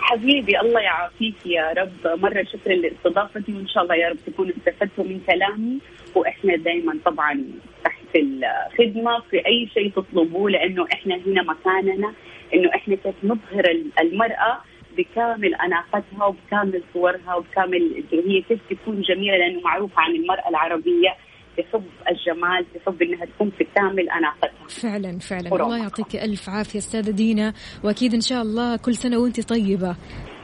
حبيبي 0.00 0.60
الله 0.60 0.80
يعافيك 0.80 1.46
يا 1.46 1.72
رب. 1.78 2.20
مرة 2.22 2.44
شكرا 2.52 2.74
لاستضافتي 2.74 3.52
وإن 3.52 3.68
شاء 3.68 3.82
الله 3.82 3.94
يا 3.94 4.08
رب 4.08 4.16
تكونوا 4.26 4.52
استفدتوا 4.56 5.04
من 5.04 5.20
كلامي. 5.20 5.78
وإحنا 6.18 6.56
دائما 6.56 6.98
طبعا 7.04 7.44
تحت 7.84 8.16
الخدمة 8.16 9.20
في 9.30 9.36
أي 9.46 9.68
شيء 9.74 9.92
تطلبوه 9.96 10.50
لأنه 10.50 10.86
إحنا 10.94 11.16
هنا 11.16 11.42
مكاننا 11.42 12.12
إنه 12.54 12.68
إحنا 12.74 12.94
كيف 12.94 13.14
نظهر 13.24 13.64
المرأة 14.00 14.60
بكامل 14.96 15.54
أناقتها 15.54 16.24
وبكامل 16.24 16.82
صورها 16.94 17.34
وبكامل 17.34 18.04
هي 18.12 18.40
كيف 18.48 18.60
تكون 18.70 19.00
جميلة 19.00 19.36
لأنه 19.36 19.60
معروفه 19.60 19.94
عن 20.00 20.14
المرأة 20.14 20.48
العربية 20.48 21.16
تحب 21.58 21.84
الجمال 22.10 22.66
تحب 22.74 23.02
إنها 23.02 23.24
تكون 23.26 23.50
في 23.50 23.64
كامل 23.76 24.10
أناقتها. 24.10 24.68
فعلا 24.82 25.18
فعلا. 25.18 25.48
الله 25.64 25.78
يعطيك 25.78 26.16
ألف 26.16 26.48
عافية 26.48 26.78
أستاذة 26.78 27.10
دينا 27.10 27.52
وأكيد 27.84 28.14
إن 28.14 28.20
شاء 28.20 28.42
الله 28.42 28.76
كل 28.76 28.94
سنة 28.94 29.18
وأنت 29.18 29.48
طيبة. 29.48 29.96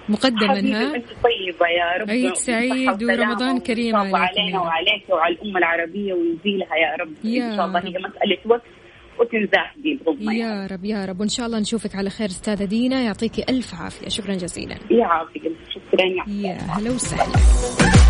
مقدما 0.08 0.52
ها؟ 0.52 0.94
انت 0.94 1.06
طيبة 1.06 1.66
يا 1.78 2.02
رب. 2.02 2.10
عيد 2.10 2.34
سعيد 2.34 3.02
ورمضان 3.02 3.58
كريم 3.58 3.96
علينا 3.96 4.60
وعليك 4.60 5.08
وعلى 5.10 5.34
الامه 5.34 5.58
العربية 5.58 6.12
ويزيلها 6.12 6.76
يا 6.76 6.96
رب. 7.00 7.12
يا 7.24 7.50
ان 7.50 7.56
شاء 7.56 7.66
الله 7.66 7.78
هي 7.80 7.90
مسألة 7.90 8.38
وقت 8.46 8.62
وتنزاح 9.20 9.74
الغمة 9.76 10.32
يا 10.34 10.38
يعني. 10.38 10.66
رب 10.66 10.84
يا 10.84 11.04
رب. 11.04 11.20
وإن 11.20 11.28
شاء 11.28 11.46
الله 11.46 11.58
نشوفك 11.58 11.96
على 11.96 12.10
خير 12.10 12.26
أستاذة 12.26 12.64
دينا. 12.64 13.02
يعطيكي 13.02 13.44
ألف 13.48 13.74
عافية. 13.74 14.08
شكرا 14.08 14.34
جزيلا. 14.34 14.76
يعافيك 14.90 15.42
شكرا 15.70 16.06
يا 16.28 16.52
هلا 16.52 16.90
وسهلا. 16.90 18.03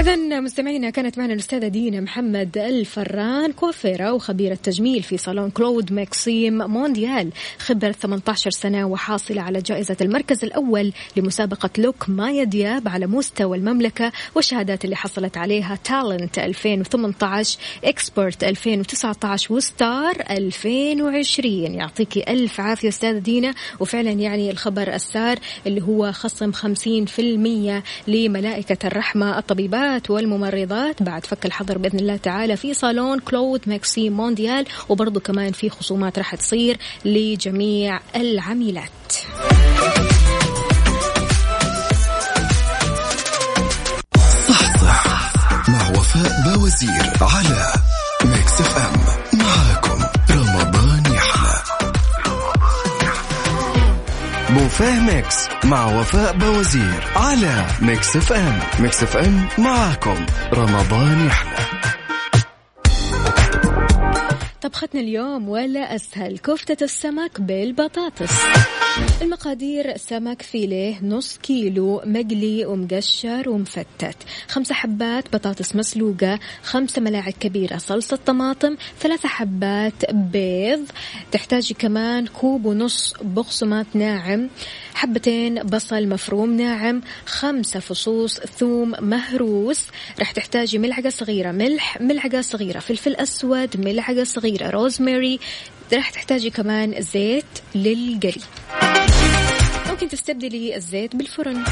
إذا 0.00 0.40
مستمعينا 0.40 0.90
كانت 0.90 1.18
معنا 1.18 1.32
الأستاذة 1.32 1.68
دينا 1.68 2.00
محمد 2.00 2.58
الفران 2.58 3.52
كوافيرا 3.52 4.10
وخبيرة 4.10 4.54
تجميل 4.54 5.02
في 5.02 5.16
صالون 5.16 5.50
كلود 5.50 5.92
ماكسيم 5.92 6.58
مونديال 6.58 7.30
خبرة 7.58 7.92
18 7.92 8.50
سنة 8.50 8.86
وحاصلة 8.86 9.42
على 9.42 9.60
جائزة 9.60 9.96
المركز 10.00 10.44
الأول 10.44 10.92
لمسابقة 11.16 11.70
لوك 11.78 12.08
مايا 12.08 12.44
دياب 12.44 12.88
على 12.88 13.06
مستوى 13.06 13.56
المملكة 13.56 14.12
والشهادات 14.34 14.84
اللي 14.84 14.96
حصلت 14.96 15.36
عليها 15.36 15.78
talent 15.84 16.38
2018 16.38 17.58
expert 17.84 18.44
2019 18.44 19.54
و 19.54 19.66
star 19.66 20.16
2020 20.30 21.74
يعطيكي 21.74 22.24
ألف 22.28 22.60
عافية 22.60 22.88
أستاذة 22.88 23.18
دينا. 23.18 23.54
وفعلا 23.80 24.10
يعني 24.10 24.50
الخبر 24.50 24.94
السار 24.94 25.38
اللي 25.66 25.82
هو 25.82 26.12
خصم 26.12 26.52
50% 26.52 27.82
لملائكة 28.08 28.86
الرحمة 28.86 29.38
الطبيبات 29.38 29.89
الطبيبات 29.96 30.10
والممرضات. 30.10 31.02
بعد 31.02 31.26
فك 31.26 31.46
الحظر 31.46 31.78
بإذن 31.78 31.98
الله 31.98 32.16
تعالى 32.16 32.56
في 32.56 32.74
صالون 32.74 33.18
كلود 33.18 33.60
ماكسيم 33.66 34.10
مونديال 34.10 34.64
وبرضه 34.88 35.20
كمان 35.20 35.52
في 35.52 35.70
خصومات 35.70 36.18
راح 36.18 36.34
تصير 36.34 36.78
لجميع 37.04 38.00
العميلات. 38.16 38.90
مع 45.68 45.90
وفاء 45.90 46.42
بوزير 46.44 47.12
على 47.20 47.72
ميكس 48.24 48.60
إف 48.60 48.78
إم. 48.78 49.38
معاكم. 49.38 49.89
بوفيه 54.50 55.00
ميكس 55.00 55.48
مع 55.64 55.84
وفاء 55.84 56.32
بوزير 56.32 57.04
على 57.16 57.66
ميكس 57.80 58.16
اف 58.16 58.32
ام. 58.32 58.58
ميكس 58.80 59.02
اف 59.02 59.16
ام 59.16 59.48
معاكم. 59.58 60.26
رمضان 60.52 61.26
يحلى 61.26 61.49
طبختنا 64.80 65.00
اليوم 65.00 65.48
ولا 65.48 65.94
أسهل. 65.94 66.38
كفتة 66.38 66.84
السمك 66.84 67.40
بالبطاطس. 67.40 68.32
المقادير 69.22 69.96
سمك 69.96 70.42
فيليه 70.42 71.04
نص 71.04 71.38
كيلو 71.38 72.02
مقلي 72.04 72.66
ومقشر 72.66 73.48
ومفتت. 73.48 74.16
خمسة 74.48 74.74
حبات 74.74 75.36
بطاطس 75.36 75.76
مسلوقة 75.76 76.38
خمسة 76.62 77.02
ملاعق 77.02 77.32
كبيرة 77.32 77.76
صلصة 77.76 78.18
طماطم 78.26 78.76
ثلاثة 79.00 79.28
حبات 79.28 80.10
بيض. 80.12 80.84
تحتاجي 81.32 81.74
كمان 81.74 82.26
كوب 82.26 82.64
ونص 82.64 83.14
بقسماط 83.22 83.86
ناعم 83.94 84.48
حبتين 84.94 85.62
بصل 85.62 86.08
مفروم 86.08 86.56
ناعم 86.56 87.02
خمسة 87.26 87.80
فصوص 87.80 88.40
ثوم 88.40 88.94
مهروس. 89.00 89.86
راح 90.18 90.30
تحتاجي 90.30 90.78
ملعقة 90.78 91.10
صغيرة 91.10 91.50
ملح 91.50 92.00
ملعقة 92.00 92.40
صغيرة 92.40 92.78
فلفل 92.78 93.14
أسود 93.14 93.80
ملعقة 93.80 94.24
صغيرة 94.24 94.69
روزماري 94.70 95.38
راح 95.92 96.10
تحتاجي 96.10 96.50
كمان 96.50 97.02
زيت 97.02 97.44
للقلي 97.74 98.42
ممكن 99.90 100.08
تستبدلي 100.08 100.76
الزيت 100.76 101.16
بالفرن. 101.16 101.64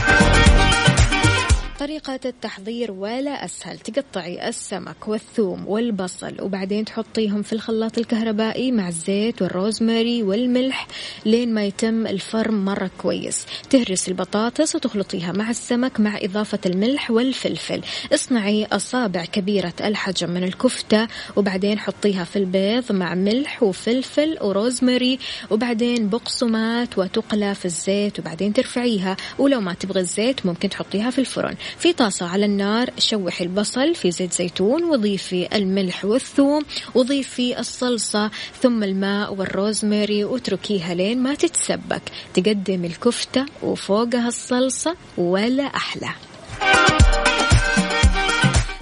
طريقة 1.78 2.20
التحضير 2.24 2.92
ولا 2.92 3.44
أسهل. 3.44 3.78
تقطعي 3.78 4.48
السمك 4.48 5.08
والثوم 5.08 5.68
والبصل 5.68 6.34
وبعدين 6.40 6.84
تحطيهم 6.84 7.42
في 7.42 7.52
الخلاط 7.52 7.98
الكهربائي 7.98 8.72
مع 8.72 8.88
الزيت 8.88 9.42
والروزماري 9.42 10.22
والملح 10.22 10.86
لين 11.26 11.54
ما 11.54 11.64
يتم 11.64 12.06
الفرم 12.06 12.64
مرة 12.64 12.90
كويس. 12.98 13.46
تهرس 13.70 14.08
البطاطس 14.08 14.74
وتخلطيها 14.76 15.32
مع 15.32 15.50
السمك 15.50 16.00
مع 16.00 16.18
إضافة 16.22 16.58
الملح 16.66 17.10
والفلفل. 17.10 17.80
اصنعي 18.14 18.66
أصابع 18.66 19.24
كبيرة 19.24 19.74
الحجم 19.84 20.30
من 20.30 20.44
الكفتة 20.44 21.08
وبعدين 21.36 21.78
حطيها 21.78 22.24
في 22.24 22.36
البيض 22.36 22.92
مع 22.92 23.14
ملح 23.14 23.62
وفلفل 23.62 24.38
وروزماري 24.40 25.18
وبعدين 25.50 26.08
بقسمات 26.08 26.98
وتقلى 26.98 27.54
في 27.54 27.64
الزيت 27.64 28.18
وبعدين 28.18 28.52
ترفعيها. 28.52 29.16
ولو 29.38 29.60
ما 29.60 29.74
تبغي 29.74 30.00
الزيت 30.00 30.46
ممكن 30.46 30.68
تحطيها 30.68 31.10
في 31.10 31.18
الفرن. 31.18 31.56
في 31.78 31.92
طاسة 31.92 32.26
على 32.28 32.46
النار 32.46 32.90
شوحي 32.98 33.44
البصل 33.44 33.94
في 33.94 34.10
زيت 34.10 34.32
زيتون 34.32 34.84
وضيفي 34.84 35.48
الملح 35.56 36.04
والثوم 36.04 36.62
وضيفي 36.94 37.58
الصلصة 37.58 38.30
ثم 38.60 38.82
الماء 38.82 39.34
والروزماري 39.34 40.24
واتركيها 40.24 40.94
لين 40.94 41.22
ما 41.22 41.34
تتسبك. 41.34 42.02
تقدم 42.34 42.84
الكفتة 42.84 43.46
وفوقها 43.62 44.28
الصلصة 44.28 44.96
ولا 45.18 45.64
أحلى. 45.64 46.08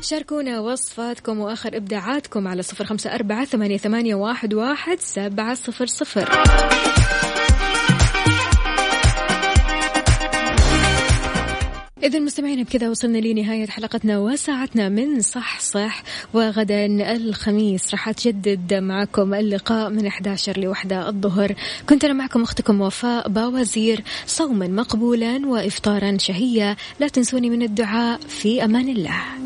شاركونا 0.03 0.61
وصفاتكم 0.61 1.39
وآخر 1.39 1.77
إبداعاتكم 1.77 2.49
على 2.49 2.63
صفر 2.63 2.85
خمسة 2.85 3.15
أربعة 3.15 3.45
ثمانية, 3.45 4.15
واحد 4.15 5.01
سبعة 5.01 5.55
صفر 5.55 5.87
صفر. 5.87 6.29
إذا 12.07 12.19
مستمعينا 12.19 12.63
بكذا 12.63 12.89
وصلنا 12.89 13.19
لنهاية 13.19 13.67
حلقتنا 13.67 14.19
وساعتنا 14.19 14.89
من 14.89 15.21
صح 15.21 15.61
صح 15.61 16.03
وغدا 16.35 16.87
الخميس. 17.17 17.91
راح 17.91 18.09
أتجدد 18.09 18.75
معكم 18.75 19.35
اللقاء 19.35 19.91
من 19.91 20.07
11 20.07 20.61
لوحدة 20.61 21.09
الظهر. 21.09 21.55
كنت 21.89 22.05
أنا 22.05 22.13
معكم 22.15 22.43
أختكم 22.43 22.81
وفاء 22.81 23.29
باوزير 23.29 24.05
صوما 24.27 24.69
مقبولا 24.69 25.47
وإفطارا 25.47 26.17
شهيا 26.19 26.77
لا 27.01 27.09
تنسوني 27.09 27.51
من 27.51 27.63
الدعاء. 27.63 28.21
في 28.21 28.65
أمان 28.65 28.89
الله. 28.89 29.27